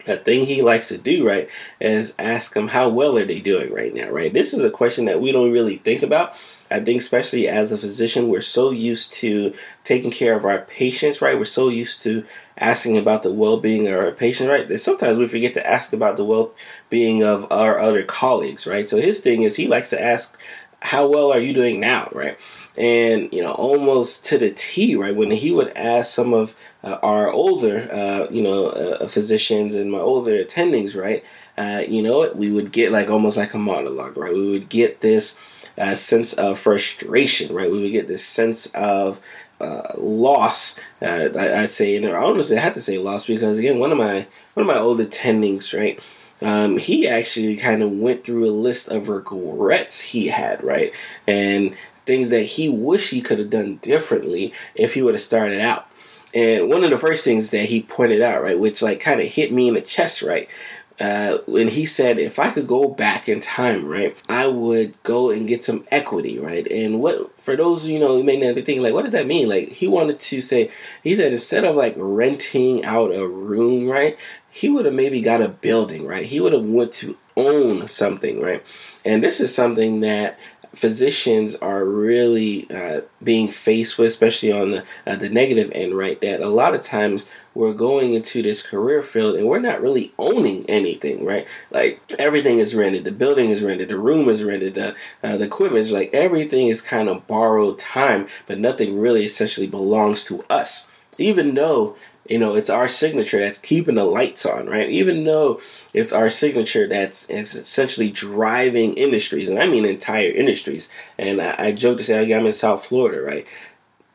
A 0.07 0.15
thing 0.15 0.45
he 0.45 0.62
likes 0.62 0.89
to 0.89 0.97
do, 0.97 1.25
right, 1.27 1.50
is 1.79 2.15
ask 2.19 2.53
them 2.53 2.69
how 2.69 2.89
well 2.89 3.17
are 3.17 3.25
they 3.25 3.39
doing 3.39 3.74
right 3.74 3.93
now, 3.93 4.09
right? 4.09 4.31
This 4.31 4.53
is 4.53 4.63
a 4.63 4.69
question 4.69 5.05
that 5.05 5.21
we 5.21 5.31
don't 5.31 5.51
really 5.51 5.77
think 5.77 6.03
about. 6.03 6.35
I 6.69 6.79
think, 6.79 7.00
especially 7.00 7.47
as 7.47 7.71
a 7.71 7.77
physician, 7.77 8.27
we're 8.27 8.41
so 8.41 8.71
used 8.71 9.13
to 9.15 9.53
taking 9.83 10.12
care 10.12 10.35
of 10.35 10.45
our 10.45 10.59
patients, 10.59 11.21
right? 11.21 11.38
We're 11.38 11.43
so 11.43 11.69
used 11.69 12.01
to 12.03 12.25
asking 12.57 12.97
about 12.97 13.24
the 13.24 13.33
well 13.33 13.57
being 13.57 13.88
of 13.88 14.00
our 14.00 14.12
patient, 14.12 14.50
right? 14.50 14.67
That 14.67 14.79
sometimes 14.79 15.17
we 15.17 15.27
forget 15.27 15.53
to 15.55 15.67
ask 15.67 15.93
about 15.93 16.17
the 16.17 16.25
well 16.25 16.53
being 16.89 17.24
of 17.24 17.51
our 17.51 17.79
other 17.79 18.03
colleagues, 18.03 18.65
right? 18.65 18.88
So 18.88 18.97
his 18.97 19.19
thing 19.19 19.43
is 19.43 19.55
he 19.55 19.67
likes 19.67 19.89
to 19.91 20.01
ask, 20.01 20.39
How 20.81 21.07
well 21.07 21.31
are 21.31 21.39
you 21.39 21.53
doing 21.53 21.79
now, 21.79 22.09
right? 22.12 22.38
And 22.77 23.32
you 23.32 23.41
know 23.41 23.53
almost 23.53 24.25
to 24.27 24.38
the 24.38 24.51
T, 24.51 24.96
right? 24.96 25.15
When 25.15 25.32
he 25.32 25.51
would 25.51 25.75
ask 25.75 26.13
some 26.13 26.34
of 26.34 26.55
uh, 26.84 26.98
our 27.01 27.32
older, 27.32 27.88
uh, 27.91 28.27
you 28.29 28.41
know, 28.41 28.67
uh, 28.67 29.08
physicians 29.08 29.75
and 29.75 29.91
my 29.91 30.00
older 30.00 30.32
attendings, 30.32 31.00
right? 31.00 31.24
Uh, 31.58 31.84
you 31.88 32.01
know, 32.01 32.32
we 32.34 32.51
would 32.51 32.72
get 32.72 32.91
like 32.91 33.10
almost 33.10 33.38
like 33.38 33.53
a 33.53 33.58
monologue, 33.58 34.17
right? 34.17 34.34
We 34.34 34.50
would 34.51 34.70
get 34.70 35.01
this 35.01 35.39
uh, 35.77 35.96
sense 35.96 36.34
of 36.34 36.60
frustration, 36.60 37.55
right? 37.55 37.72
We 37.72 37.82
would 37.82 37.91
get 37.91 38.08
this 38.08 38.25
sense 38.25 38.67
of 38.74 39.20
uh, 39.60 39.94
loss. 39.98 40.79
I, 41.01 41.27
would 41.27 41.70
say, 41.70 41.96
and 41.96 42.05
I 42.05 42.22
honestly 42.22 42.58
had 42.58 42.74
to 42.75 42.82
say 42.82 42.98
loss 42.98 43.25
because 43.25 43.58
again, 43.58 43.79
one 43.79 43.91
of 43.91 43.98
my 43.98 44.27
one 44.53 44.67
of 44.67 44.67
my 44.67 44.79
old 44.79 45.00
attendings, 45.00 45.77
right? 45.77 46.00
Um, 46.41 46.77
he 46.77 47.08
actually 47.08 47.55
kind 47.55 47.82
of 47.82 47.91
went 47.91 48.24
through 48.24 48.46
a 48.46 48.51
list 48.51 48.89
of 48.89 49.08
regrets 49.08 50.01
he 50.01 50.27
had, 50.27 50.63
right? 50.63 50.94
And 51.27 51.75
things 52.05 52.29
that 52.29 52.43
he 52.43 52.69
wish 52.69 53.09
he 53.09 53.21
could 53.21 53.39
have 53.39 53.50
done 53.50 53.77
differently 53.77 54.53
if 54.75 54.93
he 54.93 55.01
would 55.01 55.13
have 55.13 55.21
started 55.21 55.62
out. 55.62 55.88
And 56.33 56.69
one 56.69 56.83
of 56.83 56.89
the 56.89 56.97
first 56.97 57.24
things 57.24 57.51
that 57.51 57.65
he 57.65 57.81
pointed 57.81 58.21
out, 58.21 58.43
right, 58.43 58.59
which 58.59 58.81
like 58.81 59.00
kind 59.00 59.21
of 59.21 59.27
hit 59.27 59.53
me 59.53 59.69
in 59.69 59.74
the 59.74 59.81
chest, 59.81 60.21
right, 60.21 60.50
uh, 61.00 61.39
when 61.45 61.67
he 61.67 61.85
said 61.85 62.19
if 62.19 62.39
I 62.39 62.50
could 62.50 62.67
go 62.67 62.88
back 62.88 63.27
in 63.27 63.39
time, 63.39 63.85
right, 63.88 64.17
I 64.29 64.47
would 64.47 65.01
go 65.03 65.29
and 65.29 65.47
get 65.47 65.63
some 65.63 65.83
equity, 65.91 66.39
right? 66.39 66.69
And 66.71 67.01
what 67.01 67.38
for 67.39 67.55
those 67.55 67.85
you 67.85 68.00
know, 68.00 68.17
you 68.17 68.24
may 68.24 68.38
not 68.38 68.55
be 68.55 68.62
thinking 68.62 68.83
like, 68.83 68.93
what 68.93 69.03
does 69.03 69.12
that 69.12 69.27
mean? 69.27 69.50
Like 69.50 69.71
he 69.71 69.88
wanted 69.88 70.19
to 70.19 70.41
say, 70.41 70.71
he 71.03 71.13
said 71.15 71.31
instead 71.31 71.65
of 71.65 71.75
like 71.75 71.95
renting 71.97 72.85
out 72.85 73.13
a 73.13 73.27
room, 73.27 73.89
right, 73.89 74.17
he 74.50 74.69
would 74.69 74.85
have 74.85 74.93
maybe 74.93 75.21
got 75.21 75.41
a 75.41 75.50
building, 75.50 76.05
right? 76.05 76.25
He 76.25 76.39
would 76.39 76.53
have 76.53 76.65
went 76.65 76.93
to 76.93 77.17
own 77.35 77.88
something, 77.88 78.39
right? 78.39 78.62
And 79.05 79.21
this 79.21 79.41
is 79.41 79.53
something 79.53 80.00
that 80.00 80.39
physicians 80.75 81.55
are 81.55 81.86
really 81.86 82.70
uh, 82.70 83.01
being 83.24 83.48
faced 83.48 83.98
with, 83.98 84.08
especially 84.08 84.51
on 84.51 84.72
the, 84.72 84.84
uh, 85.08 85.15
the 85.15 85.29
negative 85.29 85.72
end, 85.74 85.96
right? 85.96 86.20
That 86.22 86.41
a 86.41 86.50
lot 86.50 86.75
of 86.75 86.82
times 86.82 87.25
we're 87.53 87.74
going 87.74 88.13
into 88.13 88.41
this 88.41 88.62
career 88.62 89.01
field 89.01 89.36
and 89.36 89.48
we're 89.48 89.60
not 89.60 89.82
really 89.82 90.13
owning 90.20 90.65
anything, 90.70 91.24
right? 91.24 91.48
Like 91.72 92.01
everything 92.20 92.60
is 92.60 92.75
rented, 92.75 93.05
the 93.05 93.12
building 93.12 93.50
is 93.50 93.63
rented, 93.63 93.88
the 93.88 93.98
room 93.98 94.27
is 94.27 94.44
rented, 94.44 94.74
the, 94.74 94.96
uh, 95.24 95.38
the 95.38 95.46
equipment 95.46 95.79
is 95.79 95.91
like 95.91 96.13
everything 96.13 96.67
is 96.67 96.82
kind 96.82 97.08
of 97.08 97.25
borrowed 97.27 97.79
time, 97.79 98.27
but 98.46 98.60
nothing 98.60 99.00
really 99.00 99.24
essentially 99.24 99.67
belongs 99.67 100.25
to 100.25 100.44
us. 100.50 100.91
Even 101.17 101.53
though 101.53 101.96
you 102.27 102.39
know, 102.39 102.55
it's 102.55 102.70
our 102.70 102.88
signature 102.88 103.39
that's 103.39 103.58
keeping 103.58 103.96
the 103.96 104.03
lights 104.03 104.46
on, 104.46 104.67
right? 104.67 104.89
Even 104.89 105.24
though 105.25 105.60
it's 105.94 106.12
our 106.12 106.29
signature 106.29 106.88
that's 106.88 107.29
essentially 107.29 108.10
driving 108.10 108.96
industries, 108.96 109.50
and 109.50 109.60
I 109.60 109.67
mean 109.67 109.86
entire 109.86 110.32
industries. 110.32 110.89
And 111.20 111.39
I, 111.39 111.55
I 111.58 111.72
joke 111.72 111.98
to 111.98 112.03
say, 112.03 112.34
I'm 112.34 112.46
in 112.46 112.51
South 112.51 112.86
Florida, 112.86 113.22
right? 113.22 113.46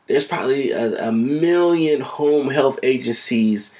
There's 0.07 0.25
probably 0.25 0.71
a, 0.71 1.07
a 1.07 1.11
million 1.11 2.01
home 2.01 2.49
health 2.49 2.79
agencies 2.83 3.73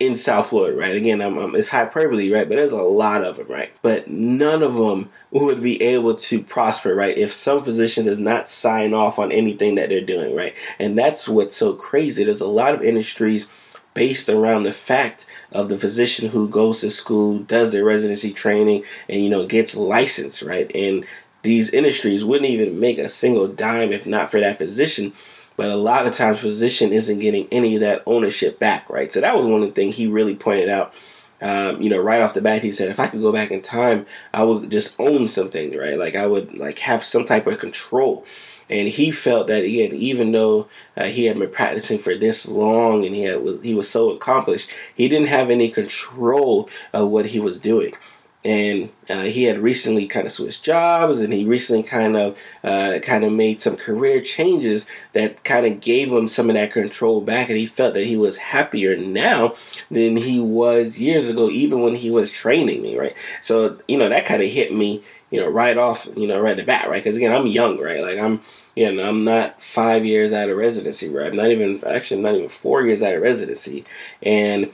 in 0.00 0.16
South 0.16 0.48
Florida, 0.48 0.76
right? 0.76 0.96
Again, 0.96 1.20
I'm, 1.20 1.36
I'm, 1.38 1.54
it's 1.54 1.68
hyperbole, 1.68 2.32
right? 2.32 2.48
But 2.48 2.56
there's 2.56 2.72
a 2.72 2.82
lot 2.82 3.22
of 3.22 3.36
them, 3.36 3.48
right? 3.48 3.70
But 3.82 4.08
none 4.08 4.62
of 4.62 4.74
them 4.74 5.10
would 5.30 5.62
be 5.62 5.80
able 5.82 6.14
to 6.14 6.42
prosper, 6.42 6.94
right? 6.94 7.16
If 7.16 7.32
some 7.32 7.62
physician 7.62 8.06
does 8.06 8.18
not 8.18 8.48
sign 8.48 8.94
off 8.94 9.18
on 9.18 9.30
anything 9.30 9.74
that 9.76 9.90
they're 9.90 10.00
doing, 10.00 10.34
right? 10.34 10.56
And 10.78 10.98
that's 10.98 11.28
what's 11.28 11.54
so 11.54 11.74
crazy. 11.74 12.24
There's 12.24 12.40
a 12.40 12.48
lot 12.48 12.74
of 12.74 12.82
industries 12.82 13.48
based 13.94 14.28
around 14.28 14.64
the 14.64 14.72
fact 14.72 15.26
of 15.52 15.68
the 15.68 15.78
physician 15.78 16.30
who 16.30 16.48
goes 16.48 16.80
to 16.80 16.90
school, 16.90 17.38
does 17.38 17.72
their 17.72 17.84
residency 17.84 18.32
training, 18.32 18.84
and 19.08 19.22
you 19.22 19.30
know 19.30 19.46
gets 19.46 19.76
licensed, 19.76 20.42
right? 20.42 20.70
And 20.74 21.06
these 21.42 21.70
industries 21.70 22.24
wouldn't 22.24 22.50
even 22.50 22.80
make 22.80 22.98
a 22.98 23.08
single 23.08 23.48
dime 23.48 23.92
if 23.92 24.06
not 24.06 24.30
for 24.30 24.40
that 24.40 24.58
physician. 24.58 25.12
But 25.56 25.68
a 25.68 25.76
lot 25.76 26.06
of 26.06 26.12
times, 26.12 26.40
physician 26.40 26.92
isn't 26.92 27.20
getting 27.20 27.46
any 27.52 27.76
of 27.76 27.80
that 27.82 28.02
ownership 28.06 28.58
back, 28.58 28.90
right? 28.90 29.12
So 29.12 29.20
that 29.20 29.36
was 29.36 29.46
one 29.46 29.62
of 29.62 29.68
the 29.68 29.72
things 29.72 29.96
he 29.96 30.08
really 30.08 30.34
pointed 30.34 30.68
out. 30.68 30.92
Um, 31.40 31.80
you 31.80 31.90
know, 31.90 32.00
right 32.00 32.22
off 32.22 32.34
the 32.34 32.40
bat, 32.40 32.62
he 32.62 32.72
said, 32.72 32.90
if 32.90 32.98
I 32.98 33.06
could 33.06 33.20
go 33.20 33.32
back 33.32 33.50
in 33.50 33.60
time, 33.60 34.06
I 34.32 34.44
would 34.44 34.70
just 34.70 34.98
own 34.98 35.28
something, 35.28 35.76
right? 35.76 35.98
Like 35.98 36.16
I 36.16 36.26
would 36.26 36.56
like 36.56 36.78
have 36.80 37.02
some 37.02 37.24
type 37.24 37.46
of 37.46 37.58
control 37.58 38.24
and 38.70 38.88
he 38.88 39.10
felt 39.10 39.46
that 39.48 39.64
again, 39.64 39.92
even 39.92 40.32
though 40.32 40.68
uh, 40.96 41.04
he 41.04 41.26
had 41.26 41.38
been 41.38 41.50
practicing 41.50 41.98
for 41.98 42.14
this 42.14 42.48
long 42.48 43.04
and 43.04 43.14
he 43.14 43.24
had 43.24 43.42
was 43.42 43.62
he 43.62 43.74
was 43.74 43.88
so 43.88 44.10
accomplished, 44.10 44.70
he 44.94 45.08
didn't 45.08 45.28
have 45.28 45.50
any 45.50 45.70
control 45.70 46.68
of 46.92 47.10
what 47.10 47.26
he 47.26 47.40
was 47.40 47.58
doing. 47.58 47.94
And 48.46 48.90
uh, 49.08 49.22
he 49.22 49.44
had 49.44 49.58
recently 49.58 50.06
kind 50.06 50.26
of 50.26 50.32
switched 50.32 50.62
jobs, 50.62 51.22
and 51.22 51.32
he 51.32 51.46
recently 51.46 51.82
kind 51.82 52.14
of 52.14 52.38
uh, 52.62 52.98
kind 53.02 53.24
of 53.24 53.32
made 53.32 53.58
some 53.58 53.74
career 53.74 54.20
changes 54.20 54.86
that 55.14 55.44
kind 55.44 55.64
of 55.64 55.80
gave 55.80 56.12
him 56.12 56.28
some 56.28 56.50
of 56.50 56.56
that 56.56 56.70
control 56.70 57.22
back, 57.22 57.48
and 57.48 57.56
he 57.56 57.64
felt 57.64 57.94
that 57.94 58.04
he 58.04 58.18
was 58.18 58.36
happier 58.36 58.98
now 58.98 59.54
than 59.90 60.16
he 60.16 60.40
was 60.40 61.00
years 61.00 61.30
ago, 61.30 61.48
even 61.48 61.80
when 61.80 61.94
he 61.94 62.10
was 62.10 62.30
training 62.30 62.82
me, 62.82 62.98
right? 62.98 63.16
So 63.40 63.78
you 63.88 63.96
know 63.96 64.10
that 64.10 64.26
kind 64.26 64.42
of 64.42 64.50
hit 64.50 64.74
me 64.74 65.02
you 65.34 65.40
know, 65.40 65.50
right 65.50 65.76
off, 65.76 66.08
you 66.16 66.28
know, 66.28 66.40
right 66.40 66.52
at 66.52 66.58
the 66.58 66.64
bat, 66.64 66.88
right? 66.88 67.02
Because 67.02 67.16
again, 67.16 67.34
I'm 67.34 67.48
young, 67.48 67.80
right? 67.80 68.00
Like 68.00 68.20
I'm, 68.20 68.40
you 68.76 68.92
know, 68.92 69.02
I'm 69.02 69.24
not 69.24 69.60
five 69.60 70.06
years 70.06 70.32
out 70.32 70.48
of 70.48 70.56
residency, 70.56 71.08
right? 71.12 71.26
I'm 71.26 71.34
not 71.34 71.50
even, 71.50 71.82
actually, 71.84 72.22
not 72.22 72.36
even 72.36 72.48
four 72.48 72.86
years 72.86 73.02
out 73.02 73.16
of 73.16 73.22
residency, 73.22 73.84
and 74.22 74.72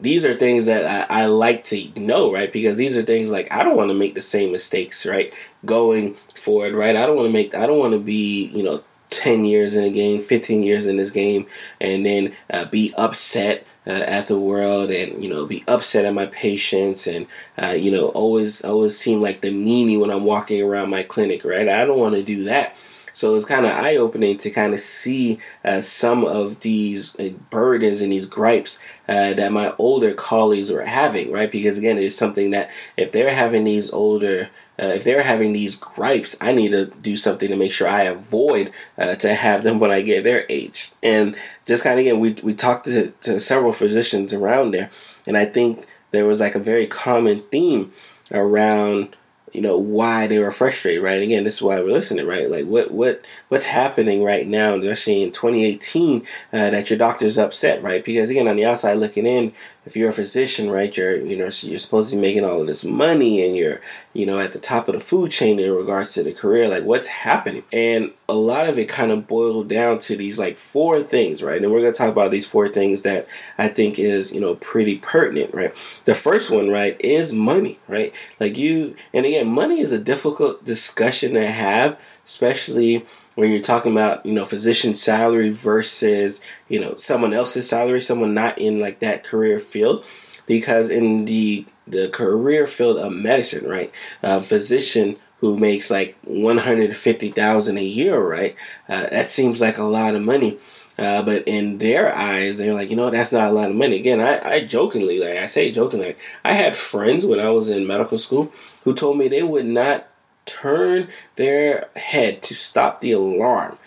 these 0.00 0.24
are 0.24 0.36
things 0.36 0.66
that 0.66 1.08
I, 1.08 1.22
I 1.22 1.26
like 1.26 1.62
to 1.64 1.88
know, 1.94 2.32
right? 2.32 2.52
Because 2.52 2.76
these 2.76 2.96
are 2.96 3.02
things 3.02 3.30
like 3.30 3.52
I 3.52 3.62
don't 3.62 3.76
want 3.76 3.90
to 3.90 3.94
make 3.94 4.14
the 4.14 4.20
same 4.20 4.50
mistakes, 4.50 5.06
right? 5.06 5.32
Going 5.64 6.14
forward, 6.34 6.72
right? 6.72 6.96
I 6.96 7.06
don't 7.06 7.14
want 7.14 7.28
to 7.28 7.32
make, 7.32 7.54
I 7.54 7.66
don't 7.66 7.78
want 7.78 7.92
to 7.92 8.00
be, 8.00 8.50
you 8.52 8.64
know, 8.64 8.82
10 9.10 9.44
years 9.44 9.74
in 9.74 9.84
a 9.84 9.90
game, 9.90 10.18
15 10.18 10.64
years 10.64 10.88
in 10.88 10.96
this 10.96 11.10
game, 11.12 11.46
and 11.80 12.04
then 12.04 12.32
uh, 12.52 12.64
be 12.64 12.92
upset 12.98 13.64
uh, 13.90 14.04
at 14.06 14.28
the 14.28 14.38
world 14.38 14.90
and 14.90 15.22
you 15.22 15.28
know 15.28 15.44
be 15.46 15.64
upset 15.66 16.04
at 16.04 16.14
my 16.14 16.26
patients 16.26 17.06
and 17.06 17.26
uh, 17.60 17.74
you 17.76 17.90
know 17.90 18.08
always 18.08 18.62
always 18.62 18.96
seem 18.96 19.20
like 19.20 19.40
the 19.40 19.50
meanie 19.50 19.98
when 20.00 20.10
I'm 20.10 20.24
walking 20.24 20.62
around 20.62 20.90
my 20.90 21.02
clinic 21.02 21.44
right 21.44 21.68
I 21.68 21.84
don't 21.84 21.98
want 21.98 22.14
to 22.14 22.22
do 22.22 22.44
that 22.44 22.76
so 23.12 23.34
it's 23.34 23.44
kind 23.44 23.66
of 23.66 23.72
eye 23.72 23.96
opening 23.96 24.36
to 24.38 24.50
kind 24.50 24.72
of 24.72 24.80
see 24.80 25.38
uh, 25.64 25.80
some 25.80 26.24
of 26.24 26.60
these 26.60 27.18
uh, 27.18 27.30
burdens 27.50 28.00
and 28.00 28.12
these 28.12 28.26
gripes 28.26 28.80
uh, 29.08 29.34
that 29.34 29.52
my 29.52 29.74
older 29.78 30.14
colleagues 30.14 30.70
are 30.70 30.84
having, 30.84 31.32
right? 31.32 31.50
Because 31.50 31.78
again, 31.78 31.98
it's 31.98 32.14
something 32.14 32.50
that 32.50 32.70
if 32.96 33.10
they're 33.12 33.34
having 33.34 33.64
these 33.64 33.90
older, 33.90 34.48
uh, 34.80 34.86
if 34.86 35.04
they're 35.04 35.22
having 35.22 35.52
these 35.52 35.76
gripes, 35.76 36.36
I 36.40 36.52
need 36.52 36.70
to 36.70 36.86
do 36.86 37.16
something 37.16 37.48
to 37.48 37.56
make 37.56 37.72
sure 37.72 37.88
I 37.88 38.04
avoid 38.04 38.70
uh, 38.96 39.16
to 39.16 39.34
have 39.34 39.64
them 39.64 39.80
when 39.80 39.90
I 39.90 40.02
get 40.02 40.24
their 40.24 40.46
age. 40.48 40.92
And 41.02 41.36
just 41.70 41.84
kind 41.84 42.00
of 42.00 42.04
again, 42.04 42.18
we 42.18 42.34
we 42.42 42.52
talked 42.52 42.86
to, 42.86 43.12
to 43.22 43.38
several 43.38 43.70
physicians 43.70 44.34
around 44.34 44.72
there, 44.72 44.90
and 45.24 45.36
I 45.36 45.44
think 45.44 45.86
there 46.10 46.26
was 46.26 46.40
like 46.40 46.56
a 46.56 46.58
very 46.58 46.88
common 46.88 47.42
theme 47.42 47.92
around 48.32 49.16
you 49.52 49.60
know 49.60 49.78
why 49.78 50.26
they 50.26 50.40
were 50.40 50.50
frustrated 50.50 51.02
right? 51.02 51.22
Again 51.22 51.44
this 51.44 51.54
is 51.54 51.62
why 51.62 51.78
we're 51.78 51.92
listening 51.92 52.26
right? 52.26 52.50
Like 52.50 52.66
what 52.66 52.90
what 52.90 53.24
what's 53.48 53.66
happening 53.66 54.24
right 54.24 54.48
now 54.48 54.74
especially 54.74 55.22
in 55.22 55.30
2018 55.30 56.26
uh, 56.52 56.70
that 56.70 56.90
your 56.90 56.98
doctor's 56.98 57.38
upset 57.38 57.82
right? 57.84 58.04
Because 58.04 58.30
again 58.30 58.48
on 58.48 58.56
the 58.56 58.64
outside 58.64 58.94
looking 58.94 59.26
in 59.26 59.52
if 59.86 59.96
you're 59.96 60.10
a 60.10 60.12
physician, 60.12 60.70
right, 60.70 60.94
you're 60.94 61.16
you 61.16 61.36
know 61.36 61.48
you're 61.62 61.78
supposed 61.78 62.10
to 62.10 62.16
be 62.16 62.20
making 62.20 62.44
all 62.44 62.60
of 62.60 62.66
this 62.66 62.84
money 62.84 63.44
and 63.44 63.56
you're 63.56 63.80
you 64.12 64.26
know 64.26 64.38
at 64.38 64.52
the 64.52 64.58
top 64.58 64.88
of 64.88 64.94
the 64.94 65.00
food 65.00 65.30
chain 65.30 65.58
in 65.58 65.72
regards 65.72 66.12
to 66.14 66.22
the 66.22 66.32
career. 66.32 66.68
Like 66.68 66.84
what's 66.84 67.08
happening? 67.08 67.64
And 67.72 68.12
a 68.28 68.34
lot 68.34 68.68
of 68.68 68.78
it 68.78 68.88
kind 68.88 69.10
of 69.10 69.26
boiled 69.26 69.68
down 69.68 69.98
to 70.00 70.16
these 70.16 70.38
like 70.38 70.58
four 70.58 71.00
things, 71.02 71.42
right? 71.42 71.62
And 71.62 71.72
we're 71.72 71.80
gonna 71.80 71.92
talk 71.92 72.10
about 72.12 72.30
these 72.30 72.50
four 72.50 72.68
things 72.68 73.02
that 73.02 73.26
I 73.56 73.68
think 73.68 73.98
is 73.98 74.32
you 74.32 74.40
know 74.40 74.56
pretty 74.56 74.98
pertinent, 74.98 75.54
right? 75.54 75.72
The 76.04 76.14
first 76.14 76.50
one, 76.50 76.68
right, 76.68 77.00
is 77.00 77.32
money, 77.32 77.78
right? 77.88 78.14
Like 78.38 78.58
you, 78.58 78.94
and 79.14 79.24
again, 79.24 79.48
money 79.48 79.80
is 79.80 79.92
a 79.92 79.98
difficult 79.98 80.64
discussion 80.64 81.34
to 81.34 81.46
have, 81.46 81.98
especially 82.24 83.06
when 83.40 83.50
you're 83.50 83.58
talking 83.58 83.90
about 83.90 84.24
you 84.26 84.34
know 84.34 84.44
physician 84.44 84.94
salary 84.94 85.48
versus 85.48 86.42
you 86.68 86.78
know 86.78 86.94
someone 86.96 87.32
else's 87.32 87.66
salary 87.66 87.98
someone 87.98 88.34
not 88.34 88.58
in 88.58 88.78
like 88.78 88.98
that 88.98 89.24
career 89.24 89.58
field 89.58 90.04
because 90.44 90.90
in 90.90 91.24
the 91.24 91.64
the 91.86 92.10
career 92.10 92.66
field 92.66 92.98
of 92.98 93.10
medicine 93.10 93.66
right 93.66 93.90
a 94.22 94.42
physician 94.42 95.16
who 95.38 95.56
makes 95.56 95.90
like 95.90 96.18
150,000 96.24 97.78
a 97.78 97.82
year, 97.82 98.20
right? 98.20 98.54
Uh, 98.86 99.06
that 99.08 99.24
seems 99.24 99.58
like 99.58 99.78
a 99.78 99.84
lot 99.84 100.14
of 100.14 100.20
money. 100.20 100.58
Uh, 100.98 101.22
but 101.22 101.42
in 101.46 101.78
their 101.78 102.14
eyes, 102.14 102.58
they're 102.58 102.74
like, 102.74 102.90
you 102.90 102.96
know, 102.96 103.08
that's 103.08 103.32
not 103.32 103.48
a 103.48 103.54
lot 103.54 103.70
of 103.70 103.74
money. 103.76 103.96
Again, 103.96 104.20
I, 104.20 104.38
I 104.56 104.64
jokingly, 104.64 105.18
like 105.18 105.38
I 105.38 105.46
say 105.46 105.70
jokingly, 105.70 106.14
I 106.44 106.52
had 106.52 106.76
friends 106.76 107.24
when 107.24 107.40
I 107.40 107.48
was 107.48 107.70
in 107.70 107.86
medical 107.86 108.18
school 108.18 108.52
who 108.84 108.92
told 108.92 109.16
me 109.16 109.28
they 109.28 109.42
would 109.42 109.64
not 109.64 110.09
turn 110.50 111.08
their 111.36 111.88
head 111.96 112.42
to 112.44 112.54
stop 112.54 113.00
the 113.00 113.12
alarm 113.12 113.78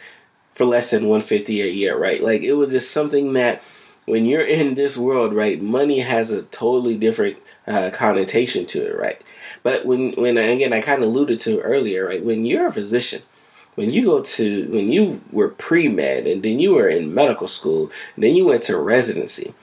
for 0.52 0.66
less 0.66 0.92
than 0.92 1.04
150 1.04 1.62
a 1.62 1.68
year, 1.68 1.98
right? 1.98 2.22
Like 2.22 2.42
it 2.42 2.54
was 2.54 2.72
just 2.72 2.92
something 2.92 3.34
that 3.34 3.64
when 4.06 4.26
you're 4.26 4.46
in 4.46 4.76
this 4.76 4.98
world, 4.98 5.34
right, 5.34 5.62
money 5.62 6.00
has 6.00 6.32
a 6.32 6.44
totally 6.44 6.98
different 6.98 7.38
uh, 7.68 7.90
connotation 7.94 8.66
to 8.68 8.86
it, 8.86 8.98
right? 8.98 9.22
But 9.64 9.86
when, 9.86 10.12
when 10.14 10.38
again, 10.38 10.74
I 10.74 10.82
kind 10.82 11.02
of 11.02 11.08
alluded 11.08 11.40
to 11.40 11.62
earlier, 11.62 12.08
right? 12.08 12.24
When 12.24 12.46
you're 12.46 12.68
a 12.68 12.72
physician, 12.72 13.22
when 13.76 13.92
you 13.92 14.06
go 14.06 14.22
to 14.22 14.68
when 14.70 14.92
you 14.92 15.22
were 15.32 15.50
pre-med 15.50 16.28
and 16.28 16.44
then 16.44 16.60
you 16.60 16.74
were 16.76 16.88
in 16.88 17.14
medical 17.14 17.48
school 17.48 17.92
then 18.18 18.36
you 18.36 18.46
went 18.46 18.64
to 18.64 18.78
residency 18.78 19.54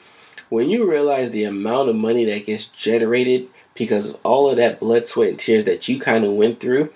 when 0.48 0.68
you 0.68 0.90
realize 0.90 1.30
the 1.30 1.44
amount 1.44 1.88
of 1.88 1.96
money 1.96 2.24
that 2.24 2.44
gets 2.44 2.66
generated 2.66 3.48
because 3.74 4.18
all 4.22 4.50
of 4.50 4.56
that 4.56 4.80
blood 4.80 5.06
sweat 5.06 5.28
and 5.28 5.38
tears 5.38 5.64
that 5.64 5.88
you 5.88 5.98
kind 5.98 6.24
of 6.24 6.32
went 6.32 6.60
through 6.60 6.90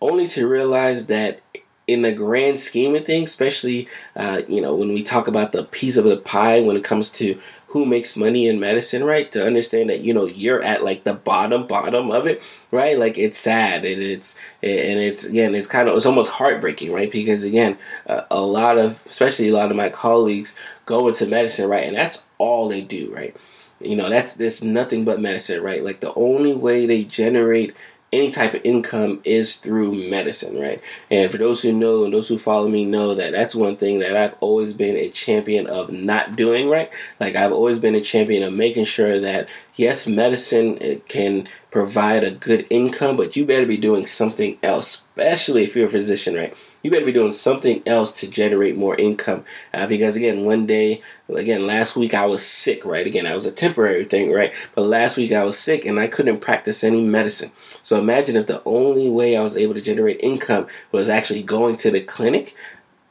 only 0.00 0.26
to 0.26 0.46
realize 0.46 1.06
that 1.06 1.40
in 1.86 2.02
the 2.02 2.12
grand 2.12 2.58
scheme 2.58 2.94
of 2.94 3.04
things 3.04 3.28
especially 3.28 3.86
uh, 4.16 4.40
you 4.48 4.60
know 4.60 4.74
when 4.74 4.88
we 4.88 5.02
talk 5.02 5.28
about 5.28 5.52
the 5.52 5.64
piece 5.64 5.96
of 5.96 6.04
the 6.04 6.16
pie 6.16 6.60
when 6.60 6.76
it 6.76 6.84
comes 6.84 7.10
to 7.10 7.38
who 7.74 7.84
makes 7.84 8.16
money 8.16 8.46
in 8.46 8.60
medicine, 8.60 9.02
right? 9.02 9.32
To 9.32 9.44
understand 9.44 9.90
that 9.90 9.98
you 9.98 10.14
know 10.14 10.26
you're 10.26 10.62
at 10.62 10.84
like 10.84 11.02
the 11.02 11.12
bottom 11.14 11.66
bottom 11.66 12.08
of 12.12 12.24
it, 12.24 12.40
right? 12.70 12.96
Like 12.96 13.18
it's 13.18 13.36
sad 13.36 13.84
and 13.84 14.00
it's 14.00 14.40
and 14.62 15.00
it's 15.00 15.24
again 15.24 15.56
it's 15.56 15.66
kind 15.66 15.88
of 15.88 15.96
it's 15.96 16.06
almost 16.06 16.30
heartbreaking, 16.30 16.92
right? 16.92 17.10
Because 17.10 17.42
again, 17.42 17.76
uh, 18.06 18.22
a 18.30 18.40
lot 18.40 18.78
of 18.78 19.04
especially 19.06 19.48
a 19.48 19.52
lot 19.52 19.72
of 19.72 19.76
my 19.76 19.88
colleagues 19.88 20.54
go 20.86 21.08
into 21.08 21.26
medicine, 21.26 21.68
right, 21.68 21.82
and 21.82 21.96
that's 21.96 22.24
all 22.38 22.68
they 22.68 22.80
do, 22.80 23.12
right? 23.12 23.36
You 23.86 23.96
know, 23.96 24.08
that's 24.08 24.34
this 24.34 24.62
nothing 24.62 25.04
but 25.04 25.20
medicine, 25.20 25.62
right? 25.62 25.82
Like 25.82 26.00
the 26.00 26.14
only 26.14 26.54
way 26.54 26.86
they 26.86 27.04
generate 27.04 27.74
any 28.14 28.30
type 28.30 28.54
of 28.54 28.60
income 28.64 29.20
is 29.24 29.56
through 29.56 30.08
medicine, 30.08 30.58
right? 30.58 30.80
And 31.10 31.30
for 31.30 31.36
those 31.36 31.62
who 31.62 31.72
know 31.72 32.04
and 32.04 32.14
those 32.14 32.28
who 32.28 32.38
follow 32.38 32.68
me 32.68 32.84
know 32.84 33.14
that 33.14 33.32
that's 33.32 33.56
one 33.56 33.76
thing 33.76 33.98
that 33.98 34.16
I've 34.16 34.36
always 34.40 34.72
been 34.72 34.96
a 34.96 35.10
champion 35.10 35.66
of 35.66 35.90
not 35.90 36.36
doing, 36.36 36.68
right? 36.68 36.92
Like 37.18 37.34
I've 37.34 37.52
always 37.52 37.80
been 37.80 37.96
a 37.96 38.00
champion 38.00 38.44
of 38.44 38.52
making 38.52 38.84
sure 38.84 39.18
that 39.18 39.48
yes, 39.74 40.06
medicine 40.06 41.00
can 41.08 41.48
provide 41.72 42.22
a 42.22 42.30
good 42.30 42.66
income, 42.70 43.16
but 43.16 43.34
you 43.34 43.44
better 43.44 43.66
be 43.66 43.76
doing 43.76 44.06
something 44.06 44.58
else, 44.62 45.04
especially 45.16 45.64
if 45.64 45.74
you're 45.74 45.86
a 45.86 45.88
physician, 45.88 46.34
right? 46.34 46.56
You 46.84 46.90
better 46.90 47.06
be 47.06 47.12
doing 47.12 47.30
something 47.30 47.82
else 47.86 48.20
to 48.20 48.28
generate 48.28 48.76
more 48.76 48.94
income. 48.94 49.46
Uh, 49.72 49.86
because 49.86 50.16
again, 50.16 50.44
one 50.44 50.66
day, 50.66 51.00
again, 51.30 51.66
last 51.66 51.96
week 51.96 52.12
I 52.12 52.26
was 52.26 52.44
sick, 52.46 52.84
right? 52.84 53.06
Again, 53.06 53.26
I 53.26 53.32
was 53.32 53.46
a 53.46 53.50
temporary 53.50 54.04
thing, 54.04 54.30
right? 54.30 54.52
But 54.74 54.82
last 54.82 55.16
week 55.16 55.32
I 55.32 55.44
was 55.44 55.58
sick 55.58 55.86
and 55.86 55.98
I 55.98 56.08
couldn't 56.08 56.40
practice 56.40 56.84
any 56.84 57.02
medicine. 57.02 57.52
So 57.80 57.98
imagine 57.98 58.36
if 58.36 58.48
the 58.48 58.62
only 58.66 59.08
way 59.08 59.34
I 59.34 59.42
was 59.42 59.56
able 59.56 59.72
to 59.72 59.80
generate 59.80 60.20
income 60.20 60.66
was 60.92 61.08
actually 61.08 61.42
going 61.42 61.76
to 61.76 61.90
the 61.90 62.02
clinic. 62.02 62.54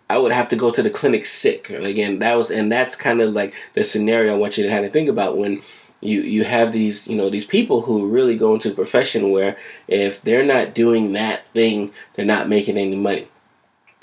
I 0.07 0.19
would 0.19 0.31
have 0.31 0.49
to 0.49 0.55
go 0.55 0.69
to 0.69 0.83
the 0.83 0.91
clinic 0.91 1.25
sick. 1.25 1.71
And 1.71 1.83
again, 1.83 2.19
that 2.19 2.37
was, 2.37 2.51
and 2.51 2.71
that's 2.71 2.95
kind 2.95 3.21
of 3.21 3.33
like 3.33 3.55
the 3.73 3.83
scenario 3.83 4.35
I 4.35 4.37
want 4.37 4.55
you 4.55 4.65
to 4.65 4.69
kind 4.69 4.85
of 4.85 4.93
think 4.93 5.09
about 5.09 5.35
when 5.35 5.61
you 5.99 6.21
you 6.21 6.43
have 6.43 6.73
these 6.73 7.07
you 7.07 7.15
know 7.15 7.29
these 7.29 7.45
people 7.45 7.81
who 7.81 8.07
really 8.07 8.37
go 8.37 8.53
into 8.53 8.69
a 8.69 8.75
profession 8.75 9.31
where 9.31 9.55
if 9.87 10.21
they're 10.21 10.45
not 10.45 10.75
doing 10.75 11.13
that 11.13 11.47
thing 11.53 11.93
they're 12.13 12.25
not 12.25 12.49
making 12.49 12.77
any 12.77 12.97
money 12.97 13.25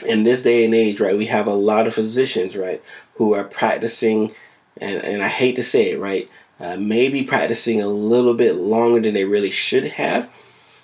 in 0.03 0.23
this 0.23 0.43
day 0.43 0.65
and 0.65 0.75
age 0.75 1.01
right 1.01 1.17
we 1.17 1.27
have 1.27 1.47
a 1.47 1.55
lot 1.55 1.87
of 1.87 1.95
physicians 1.95 2.57
right 2.57 2.83
who 3.15 3.35
are 3.35 3.45
practicing 3.45 4.33
and, 4.79 5.05
and 5.05 5.23
i 5.23 5.29
hate 5.29 5.57
to 5.57 5.63
say 5.63 5.93
it 5.93 6.01
right 6.01 6.31
uh, 6.61 6.77
maybe 6.79 7.23
practicing 7.23 7.81
a 7.81 7.87
little 7.87 8.35
bit 8.35 8.57
longer 8.57 9.01
than 9.01 9.15
they 9.15 9.25
really 9.25 9.51
should 9.51 9.85
have 9.85 10.31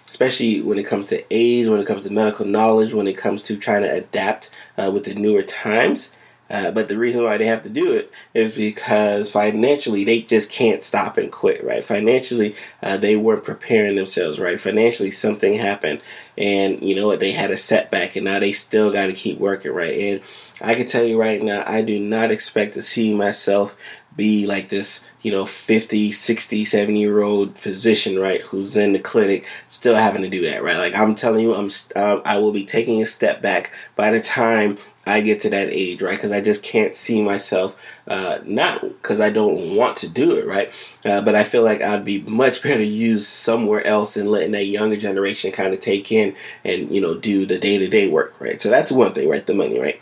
especially 0.08 0.60
when 0.60 0.78
it 0.78 0.86
comes 0.86 1.08
to 1.08 1.24
age 1.30 1.66
when 1.66 1.80
it 1.80 1.86
comes 1.86 2.04
to 2.04 2.12
medical 2.12 2.46
knowledge 2.46 2.94
when 2.94 3.08
it 3.08 3.16
comes 3.16 3.42
to 3.42 3.56
trying 3.56 3.82
to 3.82 3.92
adapt 3.92 4.50
uh, 4.78 4.90
with 4.92 5.04
the 5.04 5.14
newer 5.14 5.42
times 5.42 6.12
uh, 6.48 6.70
but 6.70 6.88
the 6.88 6.98
reason 6.98 7.24
why 7.24 7.36
they 7.36 7.46
have 7.46 7.62
to 7.62 7.70
do 7.70 7.92
it 7.92 8.12
is 8.32 8.54
because 8.54 9.30
financially 9.32 10.04
they 10.04 10.20
just 10.22 10.50
can't 10.50 10.82
stop 10.82 11.18
and 11.18 11.32
quit, 11.32 11.64
right? 11.64 11.82
Financially, 11.82 12.54
uh, 12.82 12.96
they 12.96 13.16
weren't 13.16 13.44
preparing 13.44 13.96
themselves, 13.96 14.38
right? 14.38 14.58
Financially, 14.60 15.10
something 15.10 15.54
happened, 15.54 16.00
and 16.38 16.80
you 16.82 16.94
know 16.94 17.08
what? 17.08 17.20
They 17.20 17.32
had 17.32 17.50
a 17.50 17.56
setback, 17.56 18.16
and 18.16 18.24
now 18.24 18.38
they 18.38 18.52
still 18.52 18.92
got 18.92 19.06
to 19.06 19.12
keep 19.12 19.38
working, 19.38 19.72
right? 19.72 19.94
And 19.94 20.20
I 20.62 20.74
can 20.74 20.86
tell 20.86 21.04
you 21.04 21.20
right 21.20 21.42
now, 21.42 21.64
I 21.66 21.82
do 21.82 21.98
not 21.98 22.30
expect 22.30 22.74
to 22.74 22.82
see 22.82 23.14
myself 23.14 23.76
be 24.16 24.46
like 24.46 24.70
this, 24.70 25.06
you 25.22 25.30
know, 25.30 25.44
50, 25.44 26.10
60, 26.10 26.64
70 26.64 26.98
year 26.98 27.22
old 27.22 27.58
physician, 27.58 28.18
right, 28.18 28.40
who's 28.40 28.76
in 28.76 28.92
the 28.92 28.98
clinic 28.98 29.46
still 29.68 29.94
having 29.94 30.22
to 30.22 30.28
do 30.28 30.42
that, 30.46 30.62
right? 30.62 30.78
Like 30.78 30.94
I'm 30.94 31.14
telling 31.14 31.44
you, 31.44 31.54
I'm 31.54 31.68
uh, 31.94 32.20
I 32.24 32.38
will 32.38 32.52
be 32.52 32.64
taking 32.64 33.00
a 33.02 33.04
step 33.04 33.42
back 33.42 33.74
by 33.94 34.10
the 34.10 34.20
time 34.20 34.78
I 35.06 35.20
get 35.20 35.38
to 35.40 35.50
that 35.50 35.68
age, 35.70 36.02
right? 36.02 36.16
Because 36.16 36.32
I 36.32 36.40
just 36.40 36.64
can't 36.64 36.94
see 36.94 37.22
myself, 37.22 37.80
uh, 38.08 38.40
not 38.44 38.82
because 38.82 39.20
I 39.20 39.30
don't 39.30 39.76
want 39.76 39.96
to 39.98 40.08
do 40.08 40.36
it, 40.36 40.46
right? 40.46 40.98
Uh, 41.04 41.22
but 41.22 41.36
I 41.36 41.44
feel 41.44 41.62
like 41.62 41.80
I'd 41.80 42.04
be 42.04 42.22
much 42.22 42.62
better 42.64 42.82
used 42.82 43.28
somewhere 43.28 43.86
else 43.86 44.16
and 44.16 44.30
letting 44.30 44.52
that 44.52 44.64
younger 44.64 44.96
generation 44.96 45.52
kind 45.52 45.72
of 45.72 45.80
take 45.80 46.10
in 46.10 46.34
and, 46.64 46.92
you 46.92 47.00
know, 47.00 47.14
do 47.14 47.46
the 47.46 47.58
day 47.58 47.78
to 47.78 47.88
day 47.88 48.08
work, 48.08 48.34
right? 48.40 48.60
So 48.60 48.68
that's 48.68 48.90
one 48.90 49.12
thing, 49.14 49.28
right? 49.28 49.46
The 49.46 49.54
money, 49.54 49.78
right? 49.78 50.00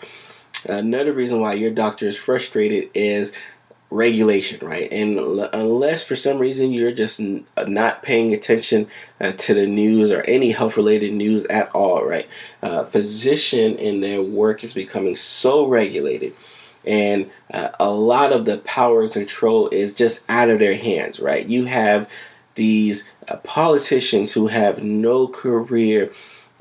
Another 0.66 1.12
reason 1.12 1.40
why 1.40 1.52
your 1.52 1.70
doctor 1.70 2.06
is 2.06 2.16
frustrated 2.16 2.88
is 2.94 3.36
regulation, 3.90 4.66
right? 4.66 4.92
And 4.92 5.18
unless 5.52 6.06
for 6.06 6.16
some 6.16 6.38
reason 6.38 6.72
you're 6.72 6.92
just 6.92 7.20
not 7.66 8.02
paying 8.02 8.32
attention 8.32 8.88
uh, 9.20 9.32
to 9.32 9.54
the 9.54 9.66
news 9.66 10.10
or 10.10 10.22
any 10.22 10.50
health 10.50 10.76
related 10.76 11.12
news 11.12 11.44
at 11.46 11.70
all, 11.70 12.04
right? 12.04 12.28
Uh, 12.62 12.84
physician 12.84 13.76
in 13.76 14.00
their 14.00 14.22
work 14.22 14.64
is 14.64 14.74
becoming 14.74 15.14
so 15.14 15.66
regulated. 15.66 16.34
And 16.86 17.30
uh, 17.52 17.70
a 17.80 17.90
lot 17.90 18.32
of 18.32 18.44
the 18.44 18.58
power 18.58 19.02
and 19.02 19.12
control 19.12 19.68
is 19.68 19.94
just 19.94 20.28
out 20.28 20.50
of 20.50 20.58
their 20.58 20.76
hands, 20.76 21.20
right? 21.20 21.46
You 21.46 21.64
have 21.66 22.10
these 22.56 23.10
uh, 23.28 23.36
politicians 23.38 24.32
who 24.32 24.48
have 24.48 24.82
no 24.82 25.28
career 25.28 26.10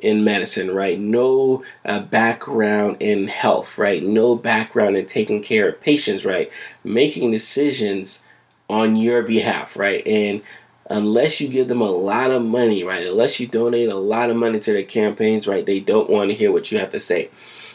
in 0.04 0.24
medicine, 0.24 0.70
right? 0.70 1.00
No 1.00 1.64
uh, 1.86 2.02
background 2.02 2.98
in 3.00 3.28
health, 3.28 3.80
right? 3.80 4.04
No 4.04 4.36
background 4.36 4.98
in 4.98 5.06
taking 5.06 5.42
care 5.42 5.70
of 5.70 5.80
patients, 5.80 6.26
right? 6.26 6.52
Making 6.84 7.32
decisions 7.32 8.26
on 8.70 8.98
your 8.98 9.24
behalf, 9.24 9.78
right? 9.78 10.06
And 10.06 10.42
unless 10.90 11.40
you 11.40 11.48
give 11.48 11.70
them 11.70 11.80
a 11.80 11.90
lot 11.90 12.32
of 12.32 12.44
money, 12.44 12.84
right? 12.84 13.08
Unless 13.08 13.40
you 13.40 13.48
donate 13.48 13.88
a 13.88 13.96
lot 13.96 14.30
of 14.30 14.36
money 14.36 14.60
to 14.60 14.74
their 14.74 14.84
campaigns, 14.84 15.48
right? 15.48 15.66
They 15.66 15.80
don't 15.80 16.10
want 16.10 16.30
to 16.30 16.36
hear 16.36 16.52
what 16.52 16.70
you 16.70 16.80
have 16.80 16.90
to 16.90 17.00
say. 17.00 17.30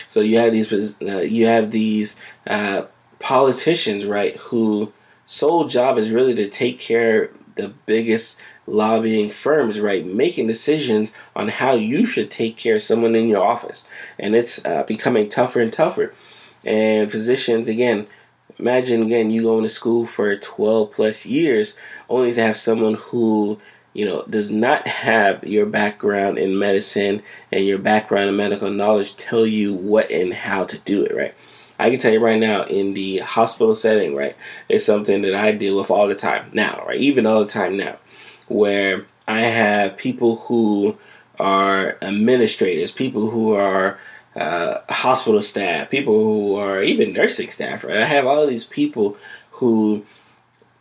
So 0.06 0.20
you 0.20 0.38
have 0.38 0.52
these, 0.52 1.00
uh, 1.00 1.20
you 1.20 1.46
have 1.46 1.70
these 1.70 2.16
uh, 2.46 2.84
politicians, 3.20 4.04
right? 4.04 4.36
Who 4.36 4.92
sole 5.24 5.64
job 5.64 5.96
is 5.96 6.10
really 6.10 6.34
to 6.34 6.48
take 6.48 6.78
care 6.78 7.24
of 7.24 7.54
the 7.54 7.68
biggest 7.86 8.42
lobbying 8.68 9.28
firms, 9.28 9.81
right, 9.81 10.04
making 10.04 10.46
decisions 10.46 11.12
on 11.35 11.48
how 11.48 11.72
you 11.72 12.04
should 12.04 12.31
take 12.31 12.57
care 12.57 12.76
of 12.76 12.83
someone 12.83 13.14
in 13.14 13.28
your 13.28 13.42
office. 13.42 13.88
And 14.18 14.35
it's 14.35 14.64
uh, 14.64 14.85
becoming 14.85 15.28
tougher 15.28 15.61
and 15.61 15.72
tougher. 15.72 16.12
And 16.64 17.11
physicians, 17.11 17.68
again, 17.68 18.07
imagine 18.59 19.02
again 19.02 19.31
you 19.31 19.42
going 19.42 19.62
to 19.62 19.68
school 19.68 20.04
for 20.04 20.35
12 20.37 20.90
plus 20.90 21.24
years 21.26 21.78
only 22.09 22.33
to 22.33 22.42
have 22.42 22.57
someone 22.57 22.94
who 22.94 23.59
you 23.94 24.04
know 24.04 24.24
does 24.28 24.50
not 24.50 24.87
have 24.87 25.44
your 25.44 25.66
background 25.66 26.38
in 26.38 26.59
medicine 26.59 27.22
and 27.52 27.66
your 27.66 27.78
background 27.78 28.28
in 28.28 28.37
medical 28.37 28.70
knowledge 28.70 29.16
tell 29.16 29.46
you 29.46 29.74
what 29.74 30.11
and 30.11 30.35
how 30.35 30.64
to 30.64 30.78
do 30.78 31.04
it 31.04 31.14
right 31.14 31.35
i 31.78 31.88
can 31.88 31.98
tell 31.98 32.12
you 32.12 32.20
right 32.20 32.40
now 32.40 32.64
in 32.64 32.94
the 32.94 33.18
hospital 33.18 33.74
setting 33.74 34.14
right 34.14 34.37
it's 34.68 34.85
something 34.85 35.22
that 35.22 35.35
i 35.35 35.52
deal 35.52 35.76
with 35.76 35.90
all 35.90 36.09
the 36.09 36.14
time 36.14 36.50
now 36.52 36.83
right 36.87 36.98
even 36.98 37.26
all 37.26 37.40
the 37.40 37.46
time 37.46 37.76
now 37.76 37.96
where 38.48 39.06
I 39.26 39.40
have 39.40 39.96
people 39.96 40.37
who 40.37 40.98
are 41.38 41.98
administrators, 42.02 42.90
people 42.90 43.30
who 43.30 43.54
are 43.54 43.98
uh, 44.34 44.80
hospital 44.88 45.40
staff, 45.40 45.90
people 45.90 46.14
who 46.14 46.56
are 46.56 46.82
even 46.82 47.12
nursing 47.12 47.48
staff. 47.48 47.84
Right? 47.84 47.96
I 47.96 48.04
have 48.04 48.26
all 48.26 48.46
these 48.46 48.64
people 48.64 49.16
who 49.52 50.04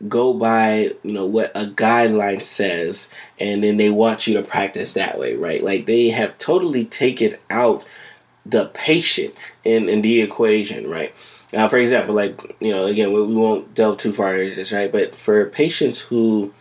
go 0.06 0.32
by 0.32 0.92
you 1.02 1.12
know 1.12 1.26
what 1.26 1.50
a 1.56 1.64
guideline 1.64 2.40
says 2.40 3.12
and 3.40 3.64
then 3.64 3.78
they 3.78 3.90
want 3.90 4.28
you 4.28 4.34
to 4.34 4.42
practice 4.42 4.92
that 4.92 5.18
way 5.18 5.34
right 5.34 5.64
like 5.64 5.86
they 5.86 6.10
have 6.10 6.38
totally 6.38 6.84
taken 6.84 7.34
out 7.50 7.84
the 8.46 8.66
patient 8.74 9.34
in 9.64 9.88
in 9.88 10.00
the 10.02 10.20
equation 10.22 10.88
right 10.88 11.12
now 11.52 11.66
for 11.66 11.78
example 11.78 12.14
like 12.14 12.56
you 12.60 12.70
know 12.70 12.86
again 12.86 13.12
we 13.12 13.22
won't 13.34 13.74
delve 13.74 13.96
too 13.96 14.12
far 14.12 14.36
into 14.36 14.54
this 14.54 14.72
right 14.72 14.92
but 14.92 15.16
for 15.16 15.46
patients 15.46 15.98
who 15.98 16.52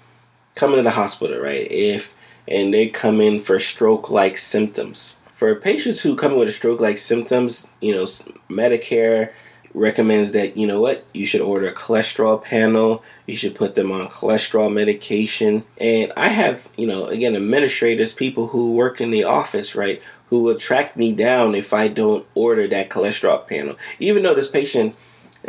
come 0.58 0.72
into 0.72 0.84
the 0.84 0.92
hospital, 0.92 1.40
right? 1.40 1.68
If 1.72 2.16
and 2.48 2.74
they 2.74 2.88
come 2.88 3.22
in 3.22 3.40
for 3.40 3.60
stroke 3.60 4.10
like 4.10 4.38
symptoms. 4.38 5.18
For 5.32 5.54
patients 5.56 6.02
who 6.02 6.16
come 6.16 6.34
in 6.34 6.40
with 6.40 6.48
a 6.48 6.52
stroke 6.52 6.80
like 6.80 6.98
symptoms, 6.98 7.70
you 7.82 7.94
know, 7.94 8.04
Medicare 8.50 9.32
recommends 9.74 10.32
that, 10.32 10.58
you 10.58 10.66
know 10.66 10.82
what, 10.82 11.06
you 11.14 11.26
should 11.28 11.42
order 11.42 11.68
a 11.68 11.74
cholesterol 11.74 12.44
panel, 12.44 13.04
you 13.28 13.36
should 13.36 13.54
put 13.54 13.76
them 13.76 13.92
on 13.92 14.08
cholesterol 14.08 14.74
medication. 14.74 15.64
And 15.80 16.12
I 16.18 16.30
have, 16.30 16.70
you 16.78 16.88
know, 16.88 17.06
again, 17.06 17.36
administrators, 17.36 18.14
people 18.14 18.48
who 18.48 18.74
work 18.74 19.00
in 19.00 19.12
the 19.12 19.26
office, 19.26 19.76
right, 19.76 20.02
who 20.30 20.40
will 20.40 20.58
track 20.58 20.98
me 20.98 21.14
down 21.14 21.54
if 21.54 21.74
I 21.74 21.90
don't 21.90 22.26
order 22.34 22.68
that 22.68 22.90
cholesterol 22.90 23.46
panel. 23.46 23.76
Even 24.00 24.24
though 24.24 24.34
this 24.34 24.50
patient 24.50 24.96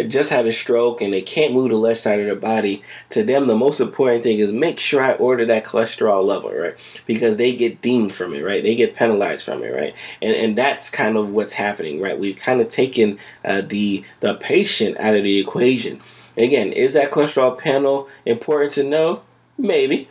just 0.06 0.30
had 0.30 0.46
a 0.46 0.52
stroke 0.52 1.00
and 1.00 1.12
they 1.12 1.22
can't 1.22 1.52
move 1.52 1.70
the 1.70 1.76
left 1.76 2.00
side 2.00 2.20
of 2.20 2.26
their 2.26 2.36
body, 2.36 2.82
to 3.10 3.24
them 3.24 3.46
the 3.46 3.56
most 3.56 3.80
important 3.80 4.22
thing 4.22 4.38
is 4.38 4.52
make 4.52 4.78
sure 4.78 5.02
I 5.02 5.12
order 5.14 5.44
that 5.46 5.64
cholesterol 5.64 6.24
level, 6.24 6.52
right? 6.52 7.02
Because 7.06 7.36
they 7.36 7.54
get 7.54 7.80
deemed 7.82 8.12
from 8.12 8.34
it, 8.34 8.44
right? 8.44 8.62
They 8.62 8.74
get 8.74 8.94
penalized 8.94 9.44
from 9.44 9.62
it, 9.62 9.74
right? 9.74 9.94
And 10.22 10.34
and 10.36 10.56
that's 10.56 10.90
kind 10.90 11.16
of 11.16 11.30
what's 11.30 11.54
happening, 11.54 12.00
right? 12.00 12.18
We've 12.18 12.36
kind 12.36 12.60
of 12.60 12.68
taken 12.68 13.18
uh, 13.44 13.62
the 13.62 14.04
the 14.20 14.34
patient 14.34 14.98
out 14.98 15.14
of 15.14 15.24
the 15.24 15.40
equation. 15.40 16.00
Again, 16.36 16.72
is 16.72 16.92
that 16.92 17.10
cholesterol 17.10 17.58
panel 17.58 18.08
important 18.24 18.72
to 18.72 18.84
know? 18.84 19.22
Maybe 19.60 20.08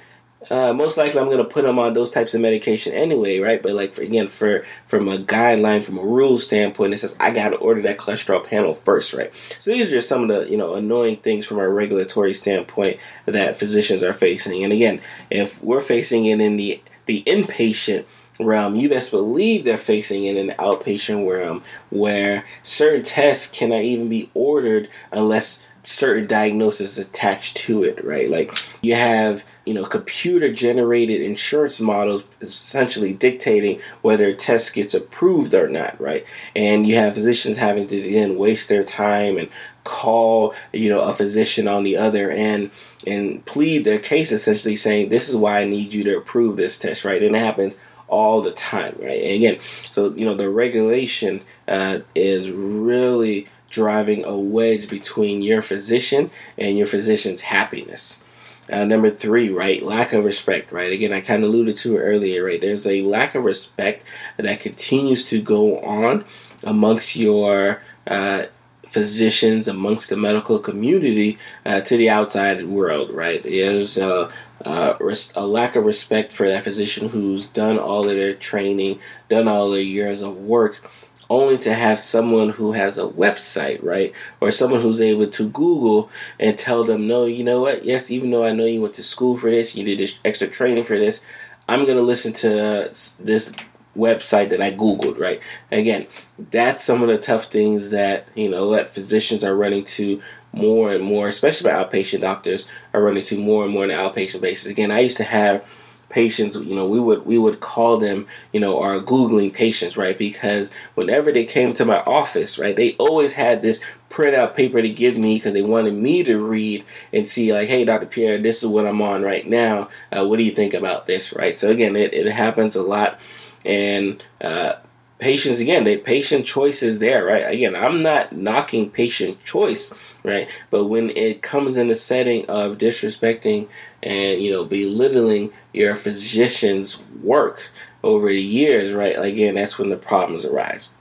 uh, 0.49 0.73
most 0.73 0.97
likely 0.97 1.19
I'm 1.19 1.27
going 1.27 1.37
to 1.37 1.43
put 1.43 1.63
them 1.63 1.79
on 1.79 1.93
those 1.93 2.11
types 2.11 2.33
of 2.33 2.41
medication 2.41 2.93
anyway, 2.93 3.39
right? 3.39 3.61
But 3.61 3.73
like 3.73 3.93
for, 3.93 4.01
again, 4.01 4.27
for 4.27 4.63
from 4.85 5.07
a 5.07 5.17
guideline, 5.17 5.83
from 5.83 5.97
a 5.97 6.03
rule 6.03 6.37
standpoint, 6.37 6.93
it 6.93 6.97
says 6.97 7.15
I 7.19 7.31
got 7.31 7.49
to 7.49 7.57
order 7.57 7.81
that 7.83 7.97
cholesterol 7.97 8.43
panel 8.43 8.73
first, 8.73 9.13
right? 9.13 9.33
So 9.35 9.71
these 9.71 9.87
are 9.87 9.91
just 9.91 10.09
some 10.09 10.23
of 10.23 10.29
the 10.29 10.49
you 10.49 10.57
know 10.57 10.73
annoying 10.75 11.17
things 11.17 11.45
from 11.45 11.59
a 11.59 11.67
regulatory 11.67 12.33
standpoint 12.33 12.97
that 13.25 13.57
physicians 13.57 14.03
are 14.03 14.13
facing. 14.13 14.63
And 14.63 14.73
again, 14.73 15.01
if 15.29 15.63
we're 15.63 15.79
facing 15.79 16.25
it 16.25 16.39
in 16.39 16.57
the 16.57 16.81
the 17.05 17.23
inpatient 17.23 18.05
realm, 18.39 18.75
you 18.75 18.89
best 18.89 19.11
believe 19.11 19.63
they're 19.63 19.77
facing 19.77 20.25
it 20.25 20.37
in 20.37 20.47
the 20.47 20.53
outpatient 20.55 21.27
realm 21.27 21.63
where 21.89 22.43
certain 22.63 23.03
tests 23.03 23.57
cannot 23.57 23.81
even 23.81 24.09
be 24.09 24.29
ordered 24.33 24.89
unless 25.11 25.66
certain 25.87 26.27
diagnosis 26.27 26.97
attached 26.97 27.55
to 27.55 27.81
it, 27.81 28.03
right? 28.03 28.29
Like 28.29 28.53
you 28.81 28.95
have, 28.95 29.45
you 29.65 29.73
know, 29.73 29.85
computer 29.85 30.51
generated 30.51 31.21
insurance 31.21 31.79
models 31.79 32.25
essentially 32.41 33.13
dictating 33.13 33.79
whether 34.01 34.25
a 34.25 34.33
test 34.33 34.73
gets 34.73 34.93
approved 34.93 35.53
or 35.53 35.69
not, 35.69 35.99
right? 35.99 36.25
And 36.55 36.85
you 36.85 36.95
have 36.95 37.13
physicians 37.13 37.55
having 37.55 37.87
to 37.87 38.01
then 38.01 38.37
waste 38.37 38.67
their 38.67 38.83
time 38.83 39.37
and 39.37 39.47
call, 39.85 40.53
you 40.73 40.89
know, 40.89 41.01
a 41.01 41.13
physician 41.13 41.69
on 41.69 41.85
the 41.85 41.95
other 41.95 42.29
end 42.31 42.71
and 43.05 43.45
plead 43.45 43.85
their 43.85 43.99
case 43.99 44.33
essentially 44.33 44.75
saying, 44.75 45.07
This 45.07 45.29
is 45.29 45.37
why 45.37 45.61
I 45.61 45.65
need 45.65 45.93
you 45.93 46.03
to 46.03 46.17
approve 46.17 46.57
this 46.57 46.77
test, 46.77 47.05
right? 47.05 47.23
And 47.23 47.33
it 47.33 47.39
happens 47.39 47.77
all 48.09 48.41
the 48.41 48.51
time, 48.51 48.95
right? 48.99 49.19
And 49.19 49.35
again, 49.35 49.59
so 49.59 50.13
you 50.15 50.25
know 50.25 50.33
the 50.33 50.49
regulation 50.49 51.43
uh, 51.67 51.99
is 52.13 52.51
really 52.51 53.47
driving 53.69 54.23
a 54.23 54.37
wedge 54.37 54.89
between 54.89 55.41
your 55.41 55.61
physician 55.61 56.31
and 56.57 56.77
your 56.77 56.87
physician's 56.87 57.41
happiness. 57.41 58.23
Uh, 58.71 58.83
number 58.83 59.09
three, 59.09 59.49
right? 59.49 59.81
Lack 59.81 60.11
of 60.11 60.25
respect, 60.25 60.71
right? 60.73 60.91
Again, 60.91 61.13
I 61.13 61.21
kind 61.21 61.43
of 61.43 61.49
alluded 61.49 61.77
to 61.77 61.97
earlier, 61.97 62.43
right? 62.43 62.59
There's 62.59 62.85
a 62.85 63.01
lack 63.03 63.33
of 63.33 63.45
respect 63.45 64.03
that 64.35 64.59
continues 64.59 65.23
to 65.29 65.41
go 65.41 65.77
on 65.79 66.25
amongst 66.65 67.15
your 67.15 67.81
uh, 68.05 68.45
physicians, 68.85 69.67
amongst 69.67 70.09
the 70.09 70.17
medical 70.17 70.59
community 70.59 71.37
uh, 71.65 71.81
to 71.81 71.95
the 71.95 72.09
outside 72.09 72.65
world, 72.67 73.11
right? 73.11 73.41
There's 73.41 73.97
a, 73.97 74.31
a, 74.65 74.97
a 75.35 75.47
lack 75.47 75.77
of 75.77 75.85
respect 75.85 76.33
for 76.33 76.47
that 76.47 76.63
physician 76.63 77.09
who's 77.09 77.45
done 77.45 77.79
all 77.79 78.09
of 78.09 78.15
their 78.15 78.33
training, 78.33 78.99
done 79.29 79.47
all 79.47 79.71
the 79.71 79.83
years 79.83 80.21
of 80.21 80.37
work 80.37 80.81
only 81.29 81.57
to 81.59 81.73
have 81.73 81.99
someone 81.99 82.49
who 82.49 82.71
has 82.71 82.97
a 82.97 83.07
website, 83.07 83.83
right? 83.83 84.13
Or 84.39 84.51
someone 84.51 84.81
who's 84.81 85.01
able 85.01 85.27
to 85.27 85.49
Google 85.49 86.09
and 86.39 86.57
tell 86.57 86.83
them, 86.83 87.07
no, 87.07 87.25
you 87.25 87.43
know 87.43 87.61
what? 87.61 87.83
Yes, 87.85 88.09
even 88.11 88.31
though 88.31 88.45
I 88.45 88.53
know 88.53 88.65
you 88.65 88.81
went 88.81 88.93
to 88.95 89.03
school 89.03 89.35
for 89.35 89.49
this, 89.49 89.75
you 89.75 89.83
did 89.83 89.99
this 89.99 90.19
extra 90.23 90.47
training 90.47 90.83
for 90.83 90.97
this, 90.97 91.23
I'm 91.67 91.85
going 91.85 91.97
to 91.97 92.03
listen 92.03 92.31
to 92.33 92.47
this 92.47 93.53
website 93.95 94.49
that 94.49 94.61
I 94.61 94.71
Googled, 94.71 95.19
right? 95.19 95.41
Again, 95.71 96.07
that's 96.51 96.83
some 96.83 97.01
of 97.01 97.07
the 97.07 97.17
tough 97.17 97.45
things 97.45 97.89
that, 97.89 98.27
you 98.35 98.49
know, 98.49 98.71
that 98.71 98.89
physicians 98.89 99.43
are 99.43 99.55
running 99.55 99.83
to 99.83 100.21
more 100.53 100.93
and 100.93 101.03
more, 101.03 101.27
especially 101.27 101.69
by 101.69 101.75
outpatient 101.75 102.21
doctors 102.21 102.69
are 102.93 103.03
running 103.03 103.23
to 103.23 103.37
more 103.37 103.63
and 103.65 103.73
more 103.73 103.83
on 103.83 103.91
an 103.91 103.97
outpatient 103.97 104.41
basis. 104.41 104.71
Again, 104.71 104.91
I 104.91 104.99
used 104.99 105.17
to 105.17 105.23
have 105.23 105.65
patients 106.09 106.55
you 106.55 106.75
know 106.75 106.87
we 106.87 106.99
would 106.99 107.25
we 107.25 107.37
would 107.37 107.59
call 107.59 107.97
them 107.97 108.25
you 108.53 108.59
know 108.59 108.81
our 108.81 108.99
googling 108.99 109.53
patients 109.53 109.97
right? 109.97 110.17
Because 110.17 110.73
whenever 110.95 111.31
they 111.31 111.45
came 111.45 111.73
to 111.73 111.85
my 111.85 112.01
office 112.01 112.57
right 112.57 112.75
they 112.75 112.93
always 112.93 113.33
had 113.33 113.61
this 113.61 113.83
printout 114.09 114.55
paper 114.55 114.81
to 114.81 114.89
give 114.89 115.17
me 115.17 115.35
because 115.35 115.53
they 115.53 115.61
wanted 115.61 115.93
me 115.93 116.23
to 116.23 116.37
read 116.37 116.85
and 117.11 117.27
see 117.27 117.51
like 117.51 117.67
hey 117.67 117.83
dr 117.83 118.05
pierre 118.05 118.37
this 118.37 118.63
is 118.63 118.69
what 118.69 118.87
i'm 118.87 119.01
on 119.01 119.21
right 119.21 119.47
now. 119.47 119.89
Uh, 120.11 120.25
what 120.25 120.37
do 120.37 120.43
you 120.43 120.51
think 120.51 120.73
about 120.73 121.07
this? 121.07 121.33
Right? 121.33 121.57
So 121.57 121.69
again 121.69 121.95
it, 121.95 122.13
it 122.13 122.31
happens 122.31 122.75
a 122.75 122.83
lot. 122.83 123.19
And 123.65 124.23
uh, 124.41 124.73
patients 125.19 125.59
again 125.59 125.83
the 125.83 125.97
patient 125.97 126.45
choice 126.45 126.81
is 126.83 126.99
there 126.99 127.25
right? 127.25 127.43
Again 127.51 127.75
i'm 127.75 128.01
not 128.03 128.31
knocking 128.31 128.89
patient 128.89 129.43
choice 129.43 130.15
right? 130.23 130.49
But 130.69 130.85
when 130.85 131.09
it 131.11 131.41
comes 131.41 131.77
in 131.77 131.87
the 131.87 131.95
setting 131.95 132.45
of 132.47 132.77
disrespecting 132.77 133.67
and 134.03 134.41
you 134.41 134.51
know 134.51 134.63
belittling 134.65 135.51
your 135.73 135.95
physician's 135.95 137.01
work 137.21 137.69
over 138.03 138.29
the 138.29 138.41
years 138.41 138.93
right? 138.93 139.17
Again 139.17 139.55
that's 139.55 139.77
when 139.77 139.89
the 139.89 139.97
problems 139.97 140.45
arise. 140.45 140.95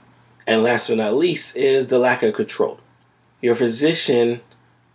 And 0.45 0.63
last 0.63 0.87
but 0.87 0.97
not 0.97 1.15
least 1.15 1.57
is 1.57 1.87
the 1.87 1.99
lack 1.99 2.23
of 2.23 2.33
control. 2.33 2.79
Your 3.41 3.55
physician 3.55 4.41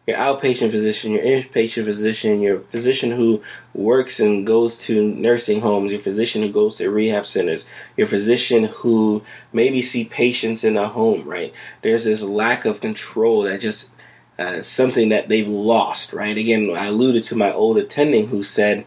your 0.07 0.17
outpatient 0.17 0.71
physician, 0.71 1.13
your 1.13 1.23
inpatient 1.23 1.85
physician, 1.85 2.41
your 2.41 2.59
physician 2.63 3.13
who 3.13 3.41
works 3.73 4.19
and 4.19 4.45
goes 4.45 4.77
to 4.77 5.15
nursing 5.15 5.61
homes, 5.61 5.93
your 5.93 6.01
physician 6.01 6.43
who 6.43 6.51
goes 6.51 6.75
to 6.77 6.91
rehab 6.91 7.25
centers, 7.25 7.67
your 7.97 8.07
physician 8.07 8.65
who 8.65 9.23
maybe 9.53 9.81
see 9.81 10.05
patients 10.05 10.65
in 10.65 10.77
a 10.77 10.89
home, 10.89 11.23
right? 11.23 11.55
There's 11.83 12.05
this 12.05 12.25
lack 12.25 12.65
of 12.65 12.81
control 12.81 13.43
that 13.43 13.61
just 13.61 13.93
uh, 14.39 14.61
something 14.61 15.11
that 15.11 15.29
they've 15.29 15.49
lost, 15.49 16.13
right? 16.13 16.37
Again, 16.37 16.71
I 16.75 16.87
alluded 16.87 17.23
to 17.25 17.37
my 17.37 17.53
old 17.53 17.79
attending 17.79 18.29
who 18.29 18.43
said 18.43 18.85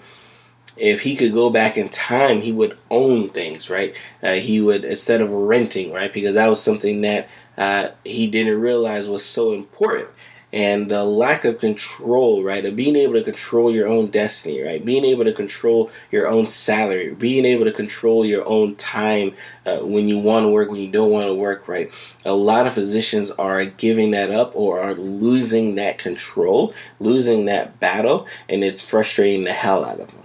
if 0.77 1.01
he 1.01 1.15
could 1.15 1.33
go 1.33 1.49
back 1.49 1.77
in 1.77 1.87
time, 1.87 2.41
he 2.41 2.51
would 2.51 2.77
own 2.91 3.29
things, 3.29 3.69
right? 3.69 3.95
Uh, 4.21 4.33
he 4.33 4.59
would, 4.59 4.83
instead 4.83 5.21
of 5.21 5.31
renting, 5.31 5.91
right? 5.91 6.11
Because 6.11 6.35
that 6.35 6.49
was 6.49 6.61
something 6.61 7.01
that 7.01 7.29
uh, 7.57 7.89
he 8.03 8.27
didn't 8.27 8.59
realize 8.59 9.07
was 9.07 9.23
so 9.23 9.53
important 9.53 10.09
and 10.55 10.89
the 10.89 11.03
lack 11.03 11.43
of 11.43 11.59
control, 11.59 12.41
right? 12.41 12.63
Of 12.63 12.77
being 12.77 12.95
able 12.95 13.13
to 13.15 13.23
control 13.23 13.69
your 13.69 13.89
own 13.89 14.07
destiny, 14.07 14.63
right? 14.63 14.83
Being 14.83 15.03
able 15.03 15.25
to 15.25 15.33
control 15.33 15.91
your 16.11 16.27
own 16.27 16.47
salary, 16.47 17.13
being 17.13 17.43
able 17.43 17.65
to 17.65 17.73
control 17.73 18.25
your 18.25 18.47
own 18.47 18.75
time 18.77 19.33
uh, 19.65 19.79
when 19.79 20.07
you 20.07 20.17
want 20.17 20.45
to 20.45 20.49
work, 20.49 20.71
when 20.71 20.79
you 20.79 20.89
don't 20.89 21.11
want 21.11 21.27
to 21.27 21.35
work, 21.35 21.67
right? 21.67 21.91
A 22.23 22.33
lot 22.33 22.67
of 22.67 22.73
physicians 22.73 23.31
are 23.31 23.65
giving 23.65 24.11
that 24.11 24.31
up 24.31 24.55
or 24.55 24.79
are 24.79 24.93
losing 24.93 25.75
that 25.75 25.97
control, 25.97 26.73
losing 27.01 27.45
that 27.47 27.77
battle, 27.81 28.25
and 28.47 28.63
it's 28.63 28.89
frustrating 28.89 29.43
the 29.43 29.51
hell 29.51 29.83
out 29.83 29.99
of 29.99 30.11
them 30.11 30.23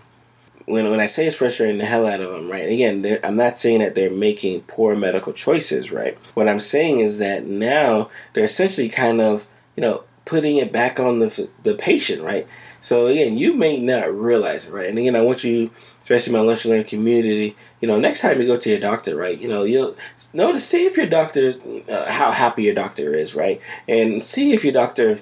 when 0.66 0.88
when 0.88 1.00
I 1.00 1.06
say 1.06 1.26
it's 1.26 1.34
frustrating 1.34 1.78
the 1.78 1.84
hell 1.84 2.06
out 2.06 2.20
of 2.20 2.30
them, 2.30 2.48
right? 2.48 2.68
Again, 2.68 3.18
I'm 3.24 3.36
not 3.36 3.58
saying 3.58 3.80
that 3.80 3.96
they're 3.96 4.08
making 4.08 4.60
poor 4.62 4.94
medical 4.94 5.32
choices, 5.32 5.90
right? 5.90 6.16
What 6.34 6.48
I'm 6.48 6.60
saying 6.60 7.00
is 7.00 7.18
that 7.18 7.44
now 7.44 8.08
they're 8.32 8.44
essentially 8.44 8.88
kind 8.88 9.20
of, 9.20 9.48
you 9.74 9.80
know, 9.80 10.04
putting 10.30 10.58
it 10.58 10.70
back 10.70 11.00
on 11.00 11.18
the 11.18 11.48
the 11.64 11.74
patient, 11.74 12.22
right? 12.22 12.46
So 12.80 13.08
again, 13.08 13.36
you 13.36 13.52
may 13.52 13.80
not 13.80 14.14
realize 14.14 14.68
it, 14.68 14.72
right? 14.72 14.86
And 14.86 14.96
again, 14.96 15.16
I 15.16 15.22
want 15.22 15.42
you, 15.42 15.72
especially 16.02 16.32
my 16.32 16.40
lunch 16.40 16.64
and 16.64 16.72
learn 16.72 16.84
community, 16.84 17.56
you 17.80 17.88
know, 17.88 17.98
next 17.98 18.20
time 18.20 18.40
you 18.40 18.46
go 18.46 18.56
to 18.56 18.70
your 18.70 18.78
doctor, 18.78 19.16
right? 19.16 19.36
You 19.36 19.48
know, 19.48 19.64
you'll 19.64 19.96
to 20.32 20.60
see 20.60 20.86
if 20.86 20.96
your 20.96 21.06
doctor, 21.06 21.50
uh, 21.88 22.10
how 22.10 22.30
happy 22.30 22.62
your 22.62 22.74
doctor 22.76 23.12
is, 23.12 23.34
right? 23.34 23.60
And 23.88 24.24
see 24.24 24.52
if 24.52 24.62
your 24.62 24.72
doctor 24.72 25.18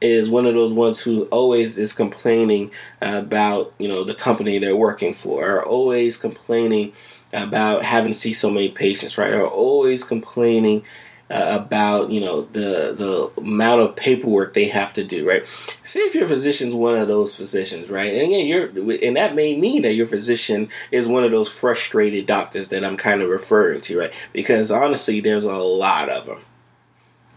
is 0.00 0.30
one 0.30 0.46
of 0.46 0.54
those 0.54 0.72
ones 0.72 1.00
who 1.00 1.24
always 1.24 1.76
is 1.76 1.92
complaining 1.92 2.70
about, 3.02 3.74
you 3.78 3.86
know, 3.86 4.02
the 4.02 4.14
company 4.14 4.58
they're 4.58 4.74
working 4.74 5.12
for, 5.12 5.56
or 5.56 5.64
always 5.64 6.16
complaining 6.16 6.92
about 7.34 7.84
having 7.84 8.12
to 8.12 8.18
see 8.18 8.32
so 8.32 8.50
many 8.50 8.70
patients, 8.70 9.18
right? 9.18 9.34
Or 9.34 9.46
always 9.46 10.04
complaining 10.04 10.84
uh, 11.28 11.58
about 11.60 12.10
you 12.10 12.20
know 12.20 12.42
the 12.42 12.94
the 12.96 13.32
amount 13.40 13.80
of 13.80 13.96
paperwork 13.96 14.54
they 14.54 14.66
have 14.68 14.92
to 14.94 15.02
do 15.02 15.28
right? 15.28 15.44
See 15.44 15.98
if 16.00 16.14
your 16.14 16.26
physician's 16.26 16.74
one 16.74 16.96
of 16.96 17.08
those 17.08 17.34
physicians 17.34 17.90
right? 17.90 18.12
And 18.12 18.26
again 18.28 18.46
you're 18.46 18.68
and 19.02 19.16
that 19.16 19.34
may 19.34 19.58
mean 19.58 19.82
that 19.82 19.94
your 19.94 20.06
physician 20.06 20.68
is 20.92 21.08
one 21.08 21.24
of 21.24 21.32
those 21.32 21.48
frustrated 21.48 22.26
doctors 22.26 22.68
that 22.68 22.84
i'm 22.84 22.96
kind 22.96 23.22
of 23.22 23.28
referring 23.28 23.80
to 23.82 23.98
right? 23.98 24.28
Because 24.32 24.70
honestly 24.70 25.20
there's 25.20 25.44
a 25.44 25.56
lot 25.56 26.08
of 26.08 26.26
them 26.26 26.44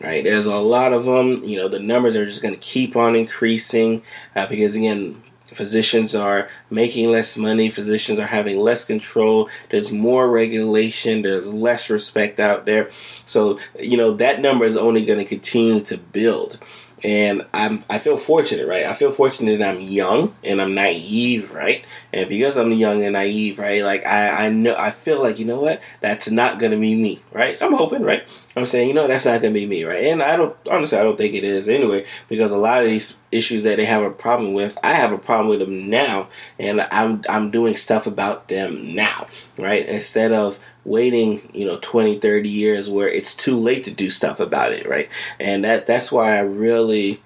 right? 0.02 0.23
There's 0.23 0.45
a 0.45 0.58
lot 0.58 0.93
of 0.93 1.06
them 1.06 1.43
you 1.43 1.58
know 1.58 1.67
the 1.67 1.80
numbers 1.80 2.15
are 2.15 2.25
just 2.25 2.43
going 2.43 2.54
to 2.54 2.60
keep 2.60 2.95
on 2.95 3.15
increasing 3.15 4.04
uh, 4.36 4.45
because 4.47 4.75
again 4.75 5.21
physicians 5.50 6.16
are 6.16 6.50
making 6.70 7.12
less 7.12 7.38
money, 7.38 7.70
physicians 7.70 8.20
are 8.20 8.28
having 8.28 8.60
less 8.60 8.86
control, 8.86 9.50
there's 9.70 9.92
more 9.92 10.30
regulation, 10.30 11.22
there's 11.22 11.54
less 11.54 11.90
respect 11.90 12.40
out 12.40 12.66
there. 12.66 12.90
So, 12.90 13.60
you 13.80 13.98
know, 13.98 14.14
that 14.14 14.42
number 14.42 14.66
is 14.66 14.78
only 14.78 15.06
going 15.06 15.20
to 15.20 15.26
continue 15.26 15.82
to 15.82 15.98
build 15.98 16.60
and 17.04 17.46
I'm 17.54 17.84
I 17.90 18.00
feel 18.00 18.18
fortunate, 18.18 18.68
right? 18.68 18.86
I 18.86 18.94
feel 18.94 19.12
fortunate 19.12 19.60
that 19.60 19.76
I'm 19.76 19.82
young 19.82 20.36
and 20.44 20.62
I'm 20.62 20.74
naive, 20.74 21.54
right? 21.54 21.86
And 22.14 22.28
because 22.28 22.58
I'm 22.58 22.72
young 22.72 23.04
and 23.04 23.14
naive, 23.14 23.60
right? 23.60 23.84
Like 23.84 24.06
I 24.06 24.46
I 24.46 24.50
know 24.50 24.76
I 24.78 24.92
feel 24.92 25.22
like 25.22 25.40
you 25.40 25.46
know 25.46 25.62
what 25.62 25.82
that's 26.02 26.30
not 26.30 26.60
gonna 26.60 26.78
be 26.80 27.02
me, 27.02 27.20
right? 27.32 27.58
I'm 27.62 27.74
hoping, 27.74 28.04
right? 28.04 28.24
I'm 28.56 28.66
saying 28.66 28.88
you 28.88 28.94
know 28.94 29.08
that's 29.08 29.26
not 29.26 29.42
gonna 29.42 29.54
be 29.54 29.66
me, 29.66 29.84
right? 29.84 30.04
And 30.06 30.22
I 30.22 30.36
don't 30.36 30.56
honestly 30.70 30.98
I 30.98 31.04
don't 31.04 31.18
think 31.18 31.34
it 31.34 31.44
is 31.44 31.70
anyway 31.70 32.06
because 32.28 32.52
a 32.52 32.58
lot 32.58 32.84
of 32.84 32.90
these 32.90 33.18
issues 33.32 33.64
that 33.64 33.78
they 33.78 33.86
have 33.86 34.04
a 34.04 34.12
problem 34.12 34.54
with, 34.54 34.78
I 34.84 34.94
have 34.94 35.12
a 35.12 35.18
problem 35.18 35.50
with 35.50 35.60
them 35.60 35.90
now, 35.90 36.30
and 36.58 36.82
I'm 36.92 37.22
I'm 37.30 37.52
doing 37.52 37.76
stuff 37.76 38.08
about 38.08 38.48
them 38.48 38.96
now, 38.96 39.28
right? 39.58 39.86
Instead 39.86 40.34
of 40.34 40.60
waiting, 40.89 41.49
you 41.54 41.65
know, 41.65 41.78
20, 41.82 42.19
30 42.19 42.49
years 42.49 42.89
where 42.89 43.08
it's 43.08 43.36
too 43.36 43.58
late 43.58 43.84
to 43.86 43.91
do 43.91 44.10
stuff 44.10 44.39
about 44.39 44.73
it, 44.73 44.88
right? 44.88 45.10
And 45.39 45.63
that 45.63 45.86
that's 45.86 46.12
why 46.12 46.36
I 46.36 46.41
really 46.41 47.21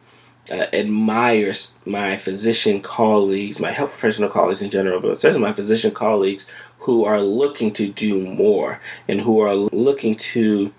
uh, 0.51 0.65
admire 0.73 1.53
my 1.85 2.17
physician 2.17 2.81
colleagues, 2.81 3.59
my 3.59 3.71
health 3.71 3.91
professional 3.91 4.29
colleagues 4.29 4.61
in 4.61 4.69
general, 4.69 4.99
but 4.99 5.11
especially 5.11 5.39
my 5.39 5.53
physician 5.53 5.91
colleagues 5.91 6.47
who 6.79 7.05
are 7.05 7.21
looking 7.21 7.71
to 7.73 7.87
do 7.87 8.19
more 8.19 8.81
and 9.07 9.21
who 9.21 9.39
are 9.39 9.55
looking 9.55 10.15
to 10.15 10.73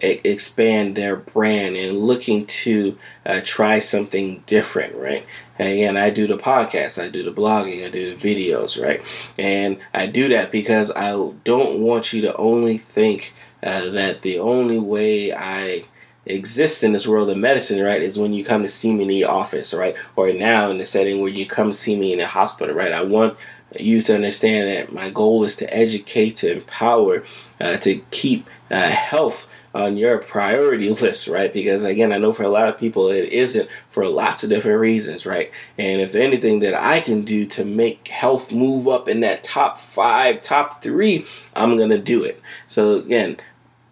expand 0.00 0.96
their 0.96 1.16
brand 1.16 1.76
and 1.76 1.98
looking 1.98 2.46
to 2.46 2.96
uh, 3.26 3.40
try 3.44 3.78
something 3.78 4.42
different, 4.46 4.94
right? 4.94 5.26
And 5.58 5.68
again, 5.68 5.96
I 5.96 6.10
do 6.10 6.26
the 6.26 6.36
podcast, 6.36 7.02
I 7.02 7.08
do 7.08 7.24
the 7.24 7.32
blogging, 7.32 7.84
I 7.84 7.90
do 7.90 8.14
the 8.14 8.16
videos, 8.16 8.80
right? 8.80 9.32
And 9.38 9.78
I 9.92 10.06
do 10.06 10.28
that 10.28 10.52
because 10.52 10.92
I 10.92 11.10
don't 11.44 11.80
want 11.80 12.12
you 12.12 12.22
to 12.22 12.36
only 12.36 12.76
think 12.76 13.34
uh, 13.62 13.90
that 13.90 14.22
the 14.22 14.38
only 14.38 14.78
way 14.78 15.32
I 15.32 15.84
exist 16.26 16.84
in 16.84 16.92
this 16.92 17.08
world 17.08 17.30
of 17.30 17.36
medicine, 17.36 17.82
right, 17.82 18.02
is 18.02 18.18
when 18.18 18.32
you 18.32 18.44
come 18.44 18.62
to 18.62 18.68
see 18.68 18.92
me 18.92 19.02
in 19.02 19.08
the 19.08 19.24
office, 19.24 19.74
right? 19.74 19.96
Or 20.14 20.32
now 20.32 20.70
in 20.70 20.78
the 20.78 20.84
setting 20.84 21.20
where 21.20 21.30
you 21.30 21.46
come 21.46 21.72
see 21.72 21.98
me 21.98 22.12
in 22.12 22.18
the 22.18 22.26
hospital, 22.26 22.74
right? 22.74 22.92
I 22.92 23.02
want 23.02 23.36
you 23.78 24.00
to 24.02 24.14
understand 24.14 24.68
that 24.68 24.94
my 24.94 25.10
goal 25.10 25.44
is 25.44 25.56
to 25.56 25.74
educate, 25.74 26.36
to 26.36 26.52
empower, 26.52 27.22
uh, 27.60 27.76
to 27.78 27.96
keep 28.10 28.48
uh, 28.70 28.90
health 28.90 29.50
on 29.78 29.96
your 29.96 30.18
priority 30.18 30.88
list, 30.90 31.28
right? 31.28 31.52
Because 31.52 31.84
again, 31.84 32.12
I 32.12 32.18
know 32.18 32.32
for 32.32 32.42
a 32.42 32.48
lot 32.48 32.68
of 32.68 32.76
people 32.76 33.10
it 33.10 33.32
isn't 33.32 33.70
for 33.90 34.06
lots 34.08 34.42
of 34.42 34.50
different 34.50 34.80
reasons, 34.80 35.24
right? 35.24 35.52
And 35.78 36.00
if 36.00 36.14
anything 36.14 36.58
that 36.60 36.74
I 36.74 37.00
can 37.00 37.22
do 37.22 37.46
to 37.46 37.64
make 37.64 38.08
health 38.08 38.52
move 38.52 38.88
up 38.88 39.08
in 39.08 39.20
that 39.20 39.44
top 39.44 39.78
five, 39.78 40.40
top 40.40 40.82
three, 40.82 41.24
I'm 41.54 41.76
gonna 41.76 41.98
do 41.98 42.24
it. 42.24 42.42
So 42.66 42.98
again, 42.98 43.36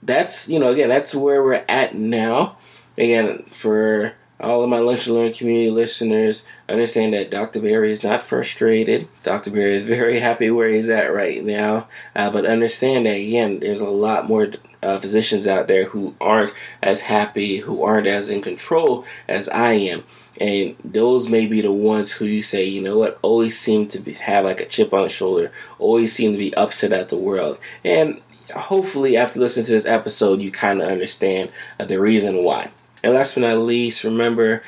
that's 0.03 0.49
you 0.49 0.59
know, 0.59 0.73
again, 0.73 0.89
that's 0.89 1.15
where 1.15 1.43
we're 1.43 1.65
at 1.69 1.95
now. 1.95 2.57
Again, 2.99 3.45
for 3.45 4.15
all 4.39 4.63
of 4.63 4.69
my 4.69 4.79
Lunch 4.79 5.07
and 5.07 5.17
Learn 5.17 5.33
community 5.33 5.71
listeners 5.71 6.45
understand 6.69 7.15
that 7.15 7.31
Dr. 7.31 7.61
Pierre 7.61 7.85
is 7.85 8.05
not 8.05 8.23
frustrated. 8.23 9.09
Dr. 9.23 9.51
Pierre 9.51 9.69
is 9.69 9.83
very 9.83 10.21
happy 10.21 10.51
where 10.51 10.69
he's 10.69 10.91
at 10.91 11.13
right 11.13 11.43
now. 11.43 11.89
Uh, 12.15 12.31
but 12.31 12.45
understand 12.45 13.07
that, 13.07 13.17
again, 13.17 13.61
there's 13.61 13.81
a 13.81 13.89
lot 13.89 14.29
more 14.29 14.49
uh, 14.83 14.99
physicians 14.99 15.47
out 15.47 15.69
there 15.69 15.85
who 15.85 16.15
aren't 16.21 16.53
as 16.83 17.03
happy, 17.03 17.59
who 17.59 17.83
aren't 17.83 18.07
as 18.07 18.29
in 18.29 18.43
control 18.43 19.05
as 19.27 19.49
I 19.49 19.73
am. 19.73 20.05
And 20.39 20.77
those 20.85 21.31
may 21.31 21.47
be 21.47 21.63
the 21.63 21.73
ones 21.73 22.13
who 22.13 22.27
you 22.27 22.43
say, 22.43 22.65
you 22.65 22.83
know 22.83 22.99
what, 22.99 23.19
always 23.23 23.59
seem 23.59 23.89
to 23.89 23.99
be, 23.99 24.13
have 24.15 24.45
like 24.45 24.61
a 24.61 24.67
chip 24.67 24.93
on 24.93 25.03
the 25.03 25.09
shoulder, 25.09 25.51
always 25.79 26.13
seem 26.13 26.33
to 26.33 26.39
be 26.39 26.55
upset 26.55 26.93
at 26.93 27.09
the 27.09 27.17
world. 27.17 27.59
And 27.83 28.21
hopefully, 28.55 29.17
after 29.17 29.41
listening 29.41 29.65
to 29.67 29.73
this 29.73 29.87
episode, 29.87 30.43
you 30.43 30.51
kind 30.51 30.83
of 30.83 30.89
understand 30.89 31.51
uh, 31.81 31.87
the 31.87 31.99
reason 31.99 32.45
why. 32.45 32.71
And 33.03 33.15
last 33.15 33.35
but 33.35 33.43
not 33.43 33.59
least, 33.59 34.05
remember 34.05 34.63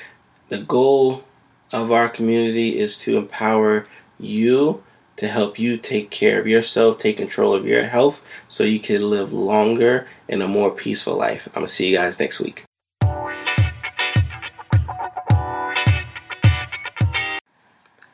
the 0.49 0.59
goal 0.59 1.25
of 1.73 1.93
our 1.93 2.09
community 2.09 2.79
is 2.79 2.97
to 2.99 3.17
empower 3.17 3.87
you 4.19 4.83
to 5.17 5.27
help 5.27 5.59
you 5.59 5.77
take 5.77 6.11
care 6.11 6.39
of 6.39 6.47
yourself, 6.47 6.97
take 6.97 7.17
control 7.17 7.53
of 7.53 7.67
your 7.67 7.85
health, 7.85 8.25
so 8.47 8.63
you 8.63 8.79
can 8.79 9.03
live 9.03 9.33
longer 9.33 10.07
and 10.29 10.43
a 10.43 10.49
more 10.49 10.71
peaceful 10.71 11.17
life. 11.17 11.49
I'm 11.49 11.55
going 11.55 11.67
to 11.67 11.73
see 11.73 11.91
you 11.91 11.97
guys 11.97 12.21
next 12.21 12.41
week. 12.41 12.65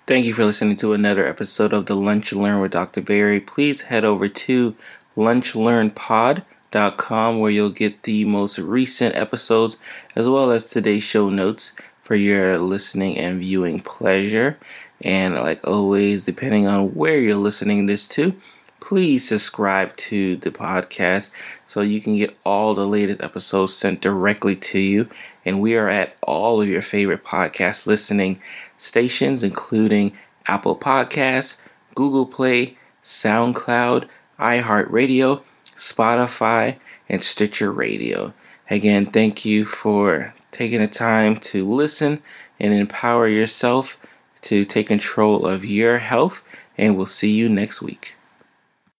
Thank 0.07 0.27
you 0.27 0.35
for 0.35 0.44
listening 0.44 0.77
to 0.77 0.92
another 0.92 1.27
episode 1.27 1.72
of 1.72 1.87
the 1.87 1.96
Lunch 1.96 2.33
Learn 2.33 2.61
with 2.61 2.72
Dr. 2.72 3.03
Pierre. 3.03 3.40
Please 3.40 3.83
head 3.83 4.05
over 4.05 4.29
to 4.29 4.77
lunchlearnpod.com 5.16 6.44
com, 6.75 7.39
where 7.39 7.51
you'll 7.51 7.71
get 7.71 8.03
the 8.03 8.25
most 8.25 8.59
recent 8.59 9.15
episodes 9.15 9.79
as 10.17 10.29
well 10.29 10.51
as 10.51 10.67
today's 10.67 11.05
show 11.05 11.31
notes 11.31 11.73
for 12.03 12.17
your 12.17 12.59
listening 12.59 13.17
and 13.17 13.41
viewing 13.41 13.81
pleasure. 13.81 14.59
And 15.01 15.35
like 15.35 15.67
always, 15.67 16.25
depending 16.25 16.67
on 16.67 16.95
where 16.95 17.19
you're 17.21 17.37
listening 17.37 17.87
this 17.87 18.09
to, 18.09 18.35
please 18.81 19.29
subscribe 19.29 19.97
to 19.97 20.37
the 20.37 20.51
podcast 20.51 21.31
so 21.67 21.81
you 21.81 22.01
can 22.01 22.17
get 22.17 22.37
all 22.45 22.75
the 22.75 22.87
latest 22.87 23.23
episodes 23.23 23.75
sent 23.75 24.01
directly 24.01 24.57
to 24.57 24.79
you. 24.79 25.09
And 25.45 25.61
we 25.61 25.77
are 25.77 25.89
at 25.89 26.17
all 26.23 26.61
of 26.61 26.69
your 26.69 26.83
favorite 26.83 27.25
podcast 27.25 27.87
listening 27.87 28.41
stations, 28.77 29.43
including 29.43 30.13
Apple 30.47 30.77
Podcasts, 30.77 31.61
Google 31.95 32.27
Play, 32.27 32.77
SoundCloud, 33.03 34.09
iHeartRadio 34.39 35.43
Spotify, 35.77 36.77
and 37.09 37.23
Stitcher 37.23 37.73
Radio. 37.73 38.33
Again, 38.71 39.07
thank 39.07 39.45
you 39.45 39.65
for 39.65 40.35
taking 40.51 40.81
the 40.81 40.89
time 40.89 41.37
to 41.37 41.71
listen 41.71 42.23
and 42.59 42.73
empower 42.73 43.29
yourself 43.29 43.99
to 44.43 44.65
take 44.65 44.89
control 44.89 45.47
of 45.47 45.65
your 45.65 45.99
health, 45.99 46.43
and 46.79 46.97
we'll 46.97 47.07
see 47.07 47.31
you 47.31 47.49
next 47.49 47.83
week. 47.83 48.13